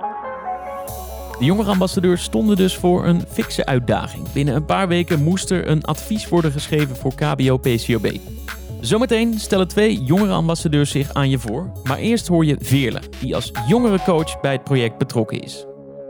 De 1.39 1.45
jongerenambassadeurs 1.45 2.23
stonden 2.23 2.57
dus 2.57 2.77
voor 2.77 3.05
een 3.05 3.21
fikse 3.21 3.67
uitdaging. 3.67 4.33
Binnen 4.33 4.55
een 4.55 4.65
paar 4.65 4.89
weken 4.89 5.23
moest 5.23 5.51
er 5.51 5.69
een 5.69 5.85
advies 5.85 6.29
worden 6.29 6.53
geschreven 6.53 6.97
voor 6.97 7.15
KBO-PCOB. 7.15 8.07
Zometeen 8.81 9.39
stellen 9.39 9.69
twee 9.69 10.03
jongerenambassadeurs 10.03 10.91
zich 10.91 11.15
aan 11.15 11.31
je 11.31 11.39
voor. 11.39 11.73
Maar 11.85 11.99
eerst 11.99 12.29
hoor 12.29 12.45
je 12.45 12.57
Veerle, 12.61 13.01
die 13.21 13.35
als 13.35 13.53
jongerencoach 13.69 14.41
bij 14.41 14.53
het 14.53 14.65
project 14.65 14.99
betrokken 14.99 15.41
is. 15.41 15.67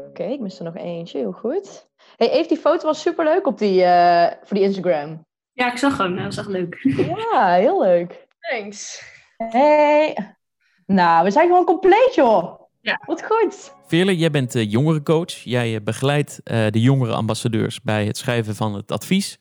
Oké, 0.09 0.23
ik 0.23 0.41
mis 0.41 0.59
er 0.59 0.65
nog 0.65 0.77
eentje, 0.77 1.19
heel 1.19 1.33
goed. 1.33 1.89
Hey 2.17 2.31
Eve, 2.31 2.49
die 2.49 2.57
foto 2.57 2.87
was 2.87 3.01
superleuk 3.01 3.47
op 3.47 3.59
die, 3.59 3.81
uh, 3.81 4.27
voor 4.43 4.57
die 4.57 4.63
Instagram. 4.63 5.25
Ja, 5.53 5.73
ik 5.73 5.79
zag 5.79 5.99
hem. 5.99 6.17
Dat 6.17 6.25
was 6.25 6.37
echt 6.37 6.49
leuk. 6.49 6.79
Ja, 7.33 7.55
heel 7.55 7.83
leuk. 7.83 8.27
Thanks. 8.41 9.03
Hey. 9.37 10.37
Nou, 10.87 11.25
we 11.25 11.31
zijn 11.31 11.47
gewoon 11.47 11.65
compleet, 11.65 12.13
joh. 12.15 12.61
Ja. 12.81 13.01
Wat 13.07 13.25
goed. 13.25 13.75
Veerle, 13.87 14.17
jij 14.17 14.31
bent 14.31 14.55
uh, 14.55 14.71
jongerencoach. 14.71 15.33
Jij 15.33 15.75
uh, 15.75 15.81
begeleidt 15.85 16.41
uh, 16.45 16.67
de 16.71 16.81
jongerenambassadeurs 16.81 17.83
bij 17.83 18.07
het 18.07 18.17
schrijven 18.17 18.55
van 18.55 18.75
het 18.75 18.93
advies. 18.93 19.39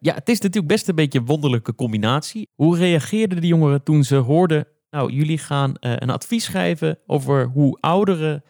ja, 0.00 0.14
het 0.14 0.28
is 0.28 0.40
natuurlijk 0.40 0.72
best 0.72 0.88
een 0.88 0.94
beetje 0.94 1.18
een 1.18 1.26
wonderlijke 1.26 1.74
combinatie. 1.74 2.48
Hoe 2.54 2.76
reageerden 2.76 3.40
de 3.40 3.46
jongeren 3.46 3.82
toen 3.82 4.04
ze 4.04 4.16
hoorden... 4.16 4.66
nou, 4.90 5.12
jullie 5.12 5.38
gaan 5.38 5.74
een 5.78 6.10
advies 6.10 6.44
schrijven 6.44 6.98
over 7.06 7.46
hoe 7.46 7.78
ouderen 7.80 8.44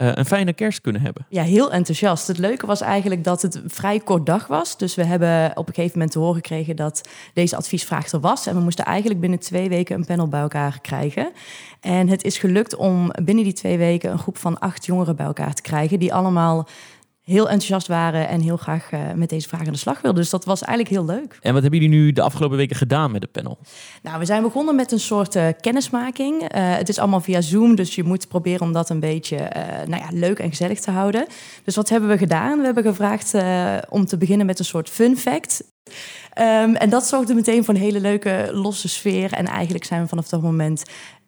uh, 0.00 0.10
een 0.14 0.26
fijne 0.26 0.52
kerst 0.52 0.80
kunnen 0.80 1.02
hebben. 1.02 1.26
Ja, 1.28 1.42
heel 1.42 1.72
enthousiast. 1.72 2.26
Het 2.26 2.38
leuke 2.38 2.66
was 2.66 2.80
eigenlijk 2.80 3.24
dat 3.24 3.42
het 3.42 3.54
een 3.54 3.70
vrij 3.70 4.00
kort 4.00 4.26
dag 4.26 4.46
was. 4.46 4.76
Dus 4.76 4.94
we 4.94 5.04
hebben 5.04 5.50
op 5.54 5.68
een 5.68 5.74
gegeven 5.74 5.98
moment 5.98 6.12
te 6.12 6.18
horen 6.18 6.34
gekregen 6.34 6.76
dat 6.76 7.08
deze 7.34 7.56
adviesvraag 7.56 8.12
er 8.12 8.20
was. 8.20 8.46
En 8.46 8.54
we 8.54 8.60
moesten 8.60 8.84
eigenlijk 8.84 9.20
binnen 9.20 9.38
twee 9.38 9.68
weken 9.68 9.96
een 9.96 10.04
panel 10.04 10.28
bij 10.28 10.40
elkaar 10.40 10.80
krijgen. 10.80 11.32
En 11.80 12.08
het 12.08 12.24
is 12.24 12.38
gelukt 12.38 12.76
om 12.76 13.10
binnen 13.22 13.44
die 13.44 13.52
twee 13.52 13.78
weken 13.78 14.10
een 14.10 14.18
groep 14.18 14.36
van 14.36 14.58
acht 14.58 14.86
jongeren 14.86 15.16
bij 15.16 15.26
elkaar 15.26 15.54
te 15.54 15.62
krijgen. 15.62 15.98
Die 15.98 16.14
allemaal 16.14 16.68
heel 17.22 17.48
enthousiast 17.48 17.86
waren 17.86 18.28
en 18.28 18.40
heel 18.40 18.56
graag 18.56 18.92
uh, 18.92 19.00
met 19.14 19.28
deze 19.28 19.48
vraag 19.48 19.66
aan 19.66 19.72
de 19.72 19.78
slag 19.78 20.00
wilden. 20.00 20.20
Dus 20.20 20.30
dat 20.30 20.44
was 20.44 20.62
eigenlijk 20.62 20.96
heel 20.96 21.16
leuk. 21.16 21.38
En 21.40 21.52
wat 21.52 21.62
hebben 21.62 21.80
jullie 21.80 21.96
nu 21.96 22.12
de 22.12 22.22
afgelopen 22.22 22.56
weken 22.56 22.76
gedaan 22.76 23.10
met 23.10 23.22
het 23.22 23.32
panel? 23.32 23.58
Nou, 24.02 24.18
we 24.18 24.24
zijn 24.24 24.42
begonnen 24.42 24.74
met 24.74 24.92
een 24.92 25.00
soort 25.00 25.36
uh, 25.36 25.46
kennismaking. 25.60 26.42
Uh, 26.42 26.48
het 26.52 26.88
is 26.88 26.98
allemaal 26.98 27.20
via 27.20 27.40
Zoom, 27.40 27.74
dus 27.74 27.94
je 27.94 28.04
moet 28.04 28.28
proberen 28.28 28.60
om 28.60 28.72
dat 28.72 28.90
een 28.90 29.00
beetje 29.00 29.36
nou 29.86 30.02
ja, 30.02 30.08
leuk 30.10 30.38
en 30.38 30.48
gezellig 30.48 30.80
te 30.80 30.90
houden. 30.90 31.26
Dus 31.64 31.76
wat 31.76 31.88
hebben 31.88 32.08
we 32.08 32.18
gedaan? 32.18 32.58
We 32.58 32.64
hebben 32.64 32.82
gevraagd 32.82 33.34
om 33.88 34.06
te 34.06 34.16
beginnen 34.16 34.46
met 34.46 34.58
een 34.58 34.64
soort 34.64 34.88
fun 34.88 35.16
fact. 35.16 35.62
Um, 36.38 36.74
en 36.76 36.90
dat 36.90 37.06
zorgde 37.06 37.34
meteen 37.34 37.64
voor 37.64 37.74
een 37.74 37.80
hele 37.80 38.00
leuke 38.00 38.50
losse 38.52 38.88
sfeer. 38.88 39.32
En 39.32 39.46
eigenlijk 39.46 39.84
zijn 39.84 40.02
we 40.02 40.08
vanaf 40.08 40.28
dat 40.28 40.42
moment 40.42 40.82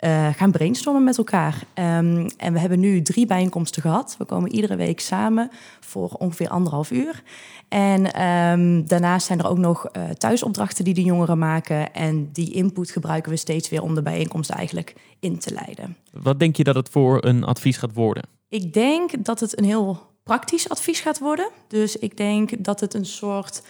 uh, 0.04 0.28
gaan 0.34 0.50
brainstormen 0.50 1.04
met 1.04 1.18
elkaar. 1.18 1.54
Um, 1.74 2.26
en 2.36 2.52
we 2.52 2.58
hebben 2.58 2.80
nu 2.80 3.02
drie 3.02 3.26
bijeenkomsten 3.26 3.82
gehad. 3.82 4.14
We 4.18 4.24
komen 4.24 4.52
iedere 4.52 4.76
week 4.76 5.00
samen 5.00 5.50
voor 5.80 6.08
ongeveer 6.08 6.48
anderhalf 6.48 6.90
uur. 6.90 7.22
En 7.68 8.22
um, 8.22 8.86
daarnaast 8.86 9.26
zijn 9.26 9.38
er 9.38 9.48
ook 9.48 9.58
nog 9.58 9.88
uh, 9.96 10.02
thuisopdrachten 10.10 10.84
die 10.84 10.94
de 10.94 11.02
jongeren 11.02 11.38
maken. 11.38 11.94
En 11.94 12.28
die 12.32 12.52
input 12.52 12.90
gebruiken 12.90 13.30
we 13.30 13.36
steeds 13.36 13.68
weer 13.68 13.82
om 13.82 13.94
de 13.94 14.02
bijeenkomst 14.02 14.50
eigenlijk 14.50 14.94
in 15.20 15.38
te 15.38 15.52
leiden. 15.52 15.96
Wat 16.10 16.38
denk 16.38 16.56
je 16.56 16.64
dat 16.64 16.74
het 16.74 16.88
voor 16.88 17.24
een 17.24 17.44
advies 17.44 17.76
gaat 17.76 17.94
worden? 17.94 18.22
Ik 18.48 18.72
denk 18.72 19.24
dat 19.24 19.40
het 19.40 19.58
een 19.58 19.64
heel 19.64 20.00
praktisch 20.22 20.68
advies 20.68 21.00
gaat 21.00 21.18
worden. 21.18 21.48
Dus 21.68 21.96
ik 21.96 22.16
denk 22.16 22.64
dat 22.64 22.80
het 22.80 22.94
een 22.94 23.06
soort 23.06 23.62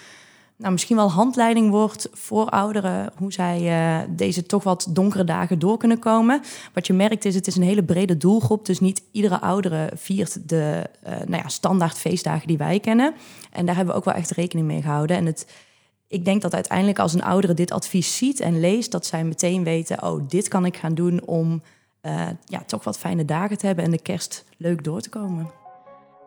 nou, 0.62 0.72
misschien 0.72 0.96
wel 0.96 1.10
handleiding 1.10 1.70
wordt 1.70 2.08
voor 2.12 2.48
ouderen 2.48 3.12
hoe 3.16 3.32
zij 3.32 3.60
uh, 3.62 4.08
deze 4.16 4.46
toch 4.46 4.62
wat 4.62 4.86
donkere 4.90 5.24
dagen 5.24 5.58
door 5.58 5.76
kunnen 5.78 5.98
komen. 5.98 6.40
Wat 6.74 6.86
je 6.86 6.92
merkt 6.92 7.24
is, 7.24 7.34
het 7.34 7.46
is 7.46 7.56
een 7.56 7.62
hele 7.62 7.84
brede 7.84 8.16
doelgroep, 8.16 8.66
dus 8.66 8.80
niet 8.80 9.02
iedere 9.10 9.40
oudere 9.40 9.90
viert 9.94 10.48
de 10.48 10.90
uh, 11.06 11.10
nou 11.10 11.42
ja, 11.42 11.48
standaard 11.48 11.98
feestdagen 11.98 12.46
die 12.46 12.58
wij 12.58 12.80
kennen. 12.80 13.14
En 13.52 13.66
daar 13.66 13.76
hebben 13.76 13.94
we 13.94 14.00
ook 14.00 14.06
wel 14.06 14.14
echt 14.14 14.30
rekening 14.30 14.66
mee 14.66 14.82
gehouden. 14.82 15.16
En 15.16 15.26
het, 15.26 15.52
ik 16.08 16.24
denk 16.24 16.42
dat 16.42 16.54
uiteindelijk 16.54 16.98
als 16.98 17.14
een 17.14 17.24
oudere 17.24 17.54
dit 17.54 17.72
advies 17.72 18.16
ziet 18.16 18.40
en 18.40 18.60
leest, 18.60 18.90
dat 18.90 19.06
zij 19.06 19.24
meteen 19.24 19.64
weten, 19.64 20.02
oh, 20.02 20.28
dit 20.28 20.48
kan 20.48 20.64
ik 20.64 20.76
gaan 20.76 20.94
doen 20.94 21.26
om 21.26 21.62
uh, 22.02 22.26
ja, 22.44 22.62
toch 22.66 22.84
wat 22.84 22.98
fijne 22.98 23.24
dagen 23.24 23.58
te 23.58 23.66
hebben 23.66 23.84
en 23.84 23.90
de 23.90 24.02
kerst 24.02 24.44
leuk 24.56 24.84
door 24.84 25.00
te 25.00 25.08
komen. 25.08 25.61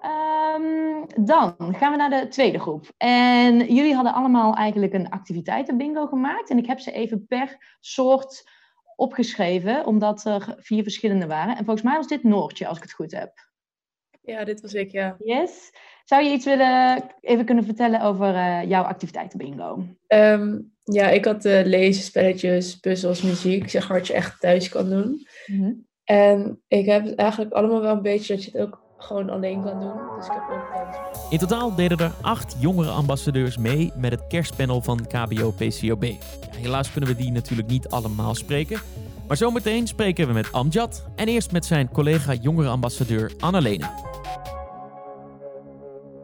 Um, 0.05 1.05
dan 1.25 1.55
gaan 1.57 1.91
we 1.91 1.97
naar 1.97 2.09
de 2.09 2.27
tweede 2.27 2.59
groep. 2.59 2.91
En 2.97 3.74
jullie 3.74 3.95
hadden 3.95 4.13
allemaal 4.13 4.55
eigenlijk 4.55 4.93
een 4.93 5.09
activiteitenbingo 5.09 6.05
gemaakt. 6.05 6.50
En 6.50 6.57
ik 6.57 6.65
heb 6.65 6.79
ze 6.79 6.91
even 6.91 7.25
per 7.25 7.77
soort 7.79 8.50
opgeschreven, 8.95 9.85
omdat 9.85 10.25
er 10.25 10.55
vier 10.57 10.83
verschillende 10.83 11.27
waren. 11.27 11.57
En 11.57 11.65
volgens 11.65 11.85
mij 11.85 11.95
was 11.95 12.07
dit 12.07 12.24
Noortje, 12.24 12.67
als 12.67 12.77
ik 12.77 12.83
het 12.83 12.93
goed 12.93 13.12
heb. 13.12 13.33
Ja, 14.21 14.43
dit 14.43 14.62
was 14.62 14.74
ik, 14.74 14.91
ja. 14.91 15.15
Yes. 15.19 15.71
Zou 16.05 16.24
je 16.24 16.31
iets 16.31 16.45
willen 16.45 17.03
even 17.21 17.45
kunnen 17.45 17.63
vertellen 17.63 18.01
over 18.01 18.33
uh, 18.33 18.63
jouw 18.63 18.83
activiteitenbingo? 18.83 19.83
Um, 20.07 20.74
ja, 20.83 21.09
ik 21.09 21.25
had 21.25 21.45
uh, 21.45 21.62
lezen, 21.63 22.03
spelletjes, 22.03 22.75
puzzels, 22.79 23.21
muziek. 23.21 23.69
Zeg 23.69 23.89
maar 23.89 23.97
wat 23.97 24.07
je 24.07 24.13
echt 24.13 24.39
thuis 24.39 24.69
kan 24.69 24.89
doen. 24.89 25.27
Mm 25.45 25.59
-hmm. 25.59 25.85
En 26.03 26.62
ik 26.67 26.85
heb 26.85 27.05
het 27.05 27.15
eigenlijk 27.15 27.53
allemaal 27.53 27.81
wel 27.81 27.95
een 27.95 28.01
beetje 28.01 28.35
dat 28.35 28.43
je 28.43 28.51
het 28.51 28.62
ook 28.62 28.84
gewoon 29.05 29.29
alleen 29.29 29.63
kan 29.63 29.79
doen. 29.79 29.93
Dus 30.15 30.25
ik 30.25 30.31
heb 30.31 30.41
ook 30.50 31.31
In 31.31 31.38
totaal 31.38 31.75
deden 31.75 31.97
er 31.97 32.12
acht 32.21 32.55
jongere 32.59 32.89
ambassadeurs 32.89 33.57
mee 33.57 33.91
met 33.95 34.12
het 34.12 34.27
kerstpanel 34.27 34.81
van 34.81 35.07
KBO-PCOB. 35.07 36.03
Ja, 36.03 36.57
helaas 36.57 36.91
kunnen 36.91 37.09
we 37.09 37.15
die 37.15 37.31
natuurlijk 37.31 37.69
niet 37.69 37.88
allemaal 37.89 38.35
spreken. 38.35 38.79
Maar 39.27 39.38
zometeen 39.38 39.88
spreken 39.88 40.27
we 40.27 40.33
met 40.33 40.51
Amjad 40.51 41.05
en 41.15 41.27
eerst 41.27 41.51
met 41.51 41.65
zijn 41.65 41.89
collega 41.91 42.33
jongere 42.33 42.69
ambassadeur 42.69 43.31
Annalena. 43.39 43.93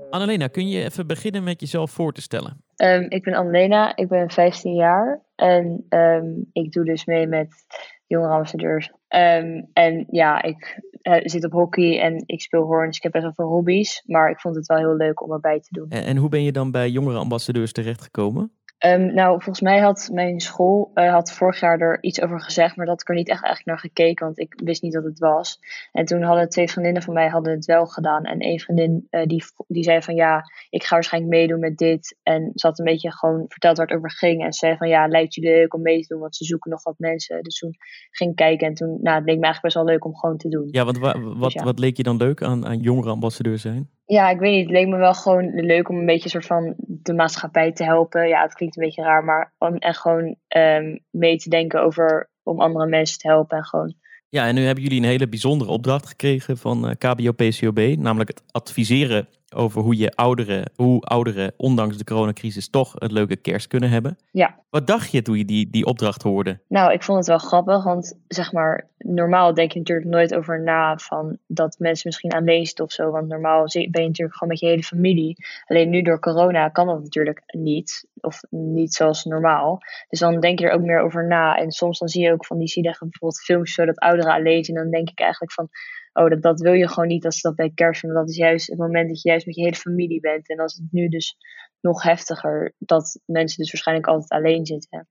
Annalena, 0.10 0.48
kun 0.48 0.70
je 0.70 0.84
even 0.84 1.08
beginnen 1.08 1.44
met 1.44 1.60
jezelf 1.60 1.92
voor 1.92 2.14
te 2.14 2.22
stellen? 2.22 2.64
Um, 2.76 3.06
ik 3.10 3.24
ben 3.24 3.34
Annalena, 3.34 3.96
ik 3.96 4.08
ben 4.08 4.30
15 4.30 4.74
jaar 4.74 5.22
en 5.36 5.86
um, 5.90 6.50
ik 6.54 6.72
doe 6.72 6.86
dus 6.86 7.06
mee 7.06 7.28
met 7.28 7.66
jongere 8.08 8.32
ambassadeurs. 8.32 8.92
Um, 9.10 9.70
en 9.74 10.06
ja, 10.10 10.42
ik 10.42 10.80
uh, 11.04 11.16
zit 11.24 11.46
op 11.46 11.52
hockey 11.52 12.00
en 12.00 12.24
ik 12.26 12.42
speel 12.42 12.64
horns. 12.64 12.98
Ik 12.98 13.04
heb 13.04 13.12
best 13.12 13.24
wel 13.24 13.34
veel 13.34 13.48
hobby's, 13.48 14.04
maar 14.06 14.30
ik 14.30 14.40
vond 14.40 14.56
het 14.56 14.68
wel 14.68 14.78
heel 14.78 14.96
leuk 14.96 15.24
om 15.24 15.32
erbij 15.32 15.60
te 15.60 15.70
doen. 15.72 15.90
En, 15.90 16.04
en 16.04 16.18
hoe 16.18 16.30
ben 16.30 16.44
je 16.44 16.52
dan 16.52 16.72
bij 16.72 16.90
jongere 16.90 17.18
ambassadeurs 17.18 17.72
terechtgekomen? 17.72 18.52
Um, 18.86 19.14
nou, 19.14 19.32
volgens 19.32 19.62
mij 19.62 19.80
had 19.80 20.10
mijn 20.14 20.40
school 20.40 20.92
uh, 20.96 21.12
had 21.12 21.32
vorig 21.32 21.60
jaar 21.60 21.80
er 21.80 22.04
iets 22.04 22.22
over 22.22 22.42
gezegd, 22.42 22.76
maar 22.76 22.86
dat 22.86 23.02
ik 23.02 23.10
er 23.10 23.16
niet 23.16 23.30
echt 23.30 23.44
eigenlijk 23.44 23.66
naar 23.66 23.92
gekeken, 23.92 24.26
want 24.26 24.40
ik 24.40 24.62
wist 24.64 24.82
niet 24.82 24.94
dat 24.94 25.04
het 25.04 25.20
was. 25.20 25.60
En 25.92 26.06
toen 26.06 26.22
hadden 26.22 26.50
twee 26.50 26.70
vriendinnen 26.70 27.02
van 27.02 27.14
mij 27.14 27.28
hadden 27.28 27.54
het 27.54 27.66
wel 27.66 27.86
gedaan. 27.86 28.24
En 28.24 28.40
één 28.40 28.60
vriendin 28.60 29.08
uh, 29.12 29.26
die, 29.26 29.44
die 29.68 29.84
zei 29.84 30.02
van 30.02 30.16
ja, 30.16 30.44
ik 30.70 30.84
ga 30.84 30.94
waarschijnlijk 30.96 31.34
meedoen 31.34 31.60
met 31.60 31.78
dit. 31.78 32.18
En 32.24 32.52
ze 32.54 32.68
had 32.68 32.80
een 32.80 32.86
beetje 32.86 33.12
gewoon 33.12 33.46
verteld 33.48 33.78
waar 33.78 33.88
het 33.88 33.98
over 33.98 34.12
ging. 34.12 34.44
En 34.44 34.54
ze 34.54 34.66
zei 34.66 34.78
van 34.78 34.88
ja, 34.88 35.08
lijkt 35.08 35.36
je 35.36 35.42
leuk 35.42 35.74
om 35.74 35.82
mee 35.82 36.02
te 36.02 36.08
doen, 36.08 36.22
want 36.22 36.36
ze 36.36 36.46
zoeken 36.46 36.72
nog 36.72 36.84
wat 36.84 37.00
mensen. 37.00 37.44
Dus 37.44 37.58
toen 37.58 37.76
ging 38.12 38.30
ik 38.30 38.36
kijken 38.36 38.68
en 38.68 38.74
toen, 38.74 38.98
nou, 39.02 39.18
het 39.18 39.26
leek 39.26 39.40
me 39.40 39.44
eigenlijk 39.46 39.62
best 39.62 39.76
wel 39.76 39.86
leuk 39.86 40.06
om 40.06 40.16
gewoon 40.16 40.38
te 40.38 40.50
doen. 40.50 40.68
Ja, 40.72 40.86
want 40.86 40.98
wa 40.98 41.20
wat, 41.20 41.44
dus 41.44 41.54
ja. 41.54 41.64
wat 41.64 41.80
leek 41.80 41.98
je 41.98 42.04
dan 42.04 42.18
leuk 42.18 42.44
aan, 42.44 42.66
aan 42.66 42.80
jongere 42.80 43.10
ambassadeur 43.10 43.58
zijn? 43.58 43.90
Ja, 44.12 44.30
ik 44.30 44.40
weet 44.40 44.52
niet. 44.52 44.62
Het 44.62 44.72
leek 44.72 44.88
me 44.88 44.98
wel 44.98 45.14
gewoon 45.14 45.50
leuk 45.54 45.90
om 45.90 45.98
een 45.98 46.06
beetje 46.06 46.30
soort 46.30 46.46
van 46.46 46.74
de 46.78 47.14
maatschappij 47.14 47.72
te 47.72 47.84
helpen. 47.84 48.28
Ja, 48.28 48.42
het 48.42 48.54
klinkt 48.54 48.78
een 48.78 48.84
beetje 48.84 49.04
raar, 49.04 49.24
maar 49.24 49.54
om 49.58 49.76
gewoon 49.80 50.36
um, 50.58 51.00
mee 51.10 51.38
te 51.38 51.50
denken 51.50 51.82
over 51.82 52.30
om 52.44 52.60
andere 52.60 52.88
mensen 52.88 53.18
te 53.18 53.28
helpen 53.28 53.58
en 53.58 53.64
gewoon. 53.64 53.94
Ja, 54.30 54.48
en 54.48 54.56
nu 54.56 54.66
hebben 54.66 54.84
jullie 54.84 55.00
een 55.00 55.08
hele 55.08 55.30
bijzondere 55.30 55.72
opdracht 55.72 56.08
gekregen 56.08 56.58
van 56.58 56.86
uh, 56.86 56.92
KBO-PCOB, 56.98 57.98
namelijk 57.98 58.30
het 58.30 58.44
adviseren 58.52 59.28
over 59.56 59.82
hoe, 59.82 59.98
je 59.98 60.12
ouderen, 60.12 60.72
hoe 60.76 61.02
ouderen, 61.02 61.54
ondanks 61.58 61.98
de 61.98 62.04
coronacrisis, 62.04 62.70
toch 62.70 62.94
een 62.96 63.14
leuke 63.14 63.36
kerst 63.36 63.68
kunnen 63.68 63.90
hebben. 63.90 64.18
Ja. 64.32 64.60
Wat 64.70 64.88
dacht 64.88 65.12
je 65.12 65.22
toen 65.22 65.38
je 65.38 65.46
die, 65.46 65.70
die 65.70 65.86
opdracht 65.86 66.22
hoorde? 66.22 66.60
Nou, 66.68 66.94
ik 66.94 67.04
vond 67.04 67.18
het 67.18 67.28
wel 67.28 67.38
grappig, 67.38 67.84
want 67.84 68.20
zeg 68.28 68.52
maar, 68.52 68.90
normaal 68.98 69.54
denk 69.54 69.72
je 69.72 69.80
natuurlijk 69.80 70.10
nooit 70.10 70.36
over 70.36 70.62
na 70.62 70.98
van 70.98 71.38
dat 71.48 71.76
mensen 71.80 72.08
misschien 72.08 72.66
zitten 72.66 72.86
of 72.86 72.92
zo. 72.92 73.12
Want 73.12 73.28
normaal 73.28 73.66
ben 73.66 74.02
je 74.02 74.08
natuurlijk 74.08 74.38
gewoon 74.38 74.50
met 74.50 74.60
je 74.60 74.68
hele 74.68 74.84
familie. 74.84 75.36
Alleen 75.66 75.90
nu 75.90 76.02
door 76.02 76.20
corona 76.20 76.70
kan 76.70 76.88
dat 76.88 77.02
natuurlijk 77.02 77.44
niet, 77.46 78.08
of 78.20 78.42
niet 78.50 78.94
zoals 78.94 79.24
normaal. 79.24 79.80
Dus 80.10 80.20
dan 80.20 80.40
denk 80.40 80.60
je 80.60 80.66
er 80.66 80.74
ook 80.74 80.82
meer 80.82 81.02
over 81.02 81.28
na. 81.28 81.56
En 81.56 81.72
soms 81.72 82.00
dan 82.00 82.08
zie 82.08 82.24
je 82.24 82.32
ook 82.32 82.46
van 82.46 82.58
die 82.58 82.68
zielige 82.68 83.06
bijvoorbeeld 83.06 83.42
films 83.42 83.74
zo 83.74 83.86
dat 83.86 84.00
ouderen 84.00 84.34
alleen 84.34 84.64
zijn. 84.64 84.78
En 84.78 84.84
dan 84.84 84.92
denk 84.92 85.10
ik 85.10 85.20
eigenlijk 85.20 85.54
van, 85.54 85.70
oh, 86.14 86.30
dat, 86.30 86.42
dat 86.42 86.60
wil 86.60 86.74
je 86.74 86.88
gewoon 86.88 87.10
niet 87.10 87.26
als 87.26 87.42
dat 87.42 87.56
bij 87.56 87.72
kerst. 87.76 88.02
Want 88.02 88.14
dat 88.14 88.30
is 88.30 88.36
juist 88.36 88.68
het 88.68 88.78
moment 88.78 89.08
dat 89.08 89.22
je 89.22 89.30
juist 89.30 89.46
met 89.46 89.56
je 89.56 89.62
hele 89.62 89.76
familie 89.76 90.20
bent. 90.20 90.50
En 90.50 90.60
als 90.60 90.74
het 90.74 90.92
nu 90.92 91.08
dus 91.08 91.38
nog 91.82 92.04
heftiger, 92.04 92.74
dat 92.78 93.20
mensen 93.26 93.58
dus 93.58 93.72
waarschijnlijk 93.72 94.08
altijd 94.08 94.30
alleen 94.30 94.66
zitten. 94.66 95.08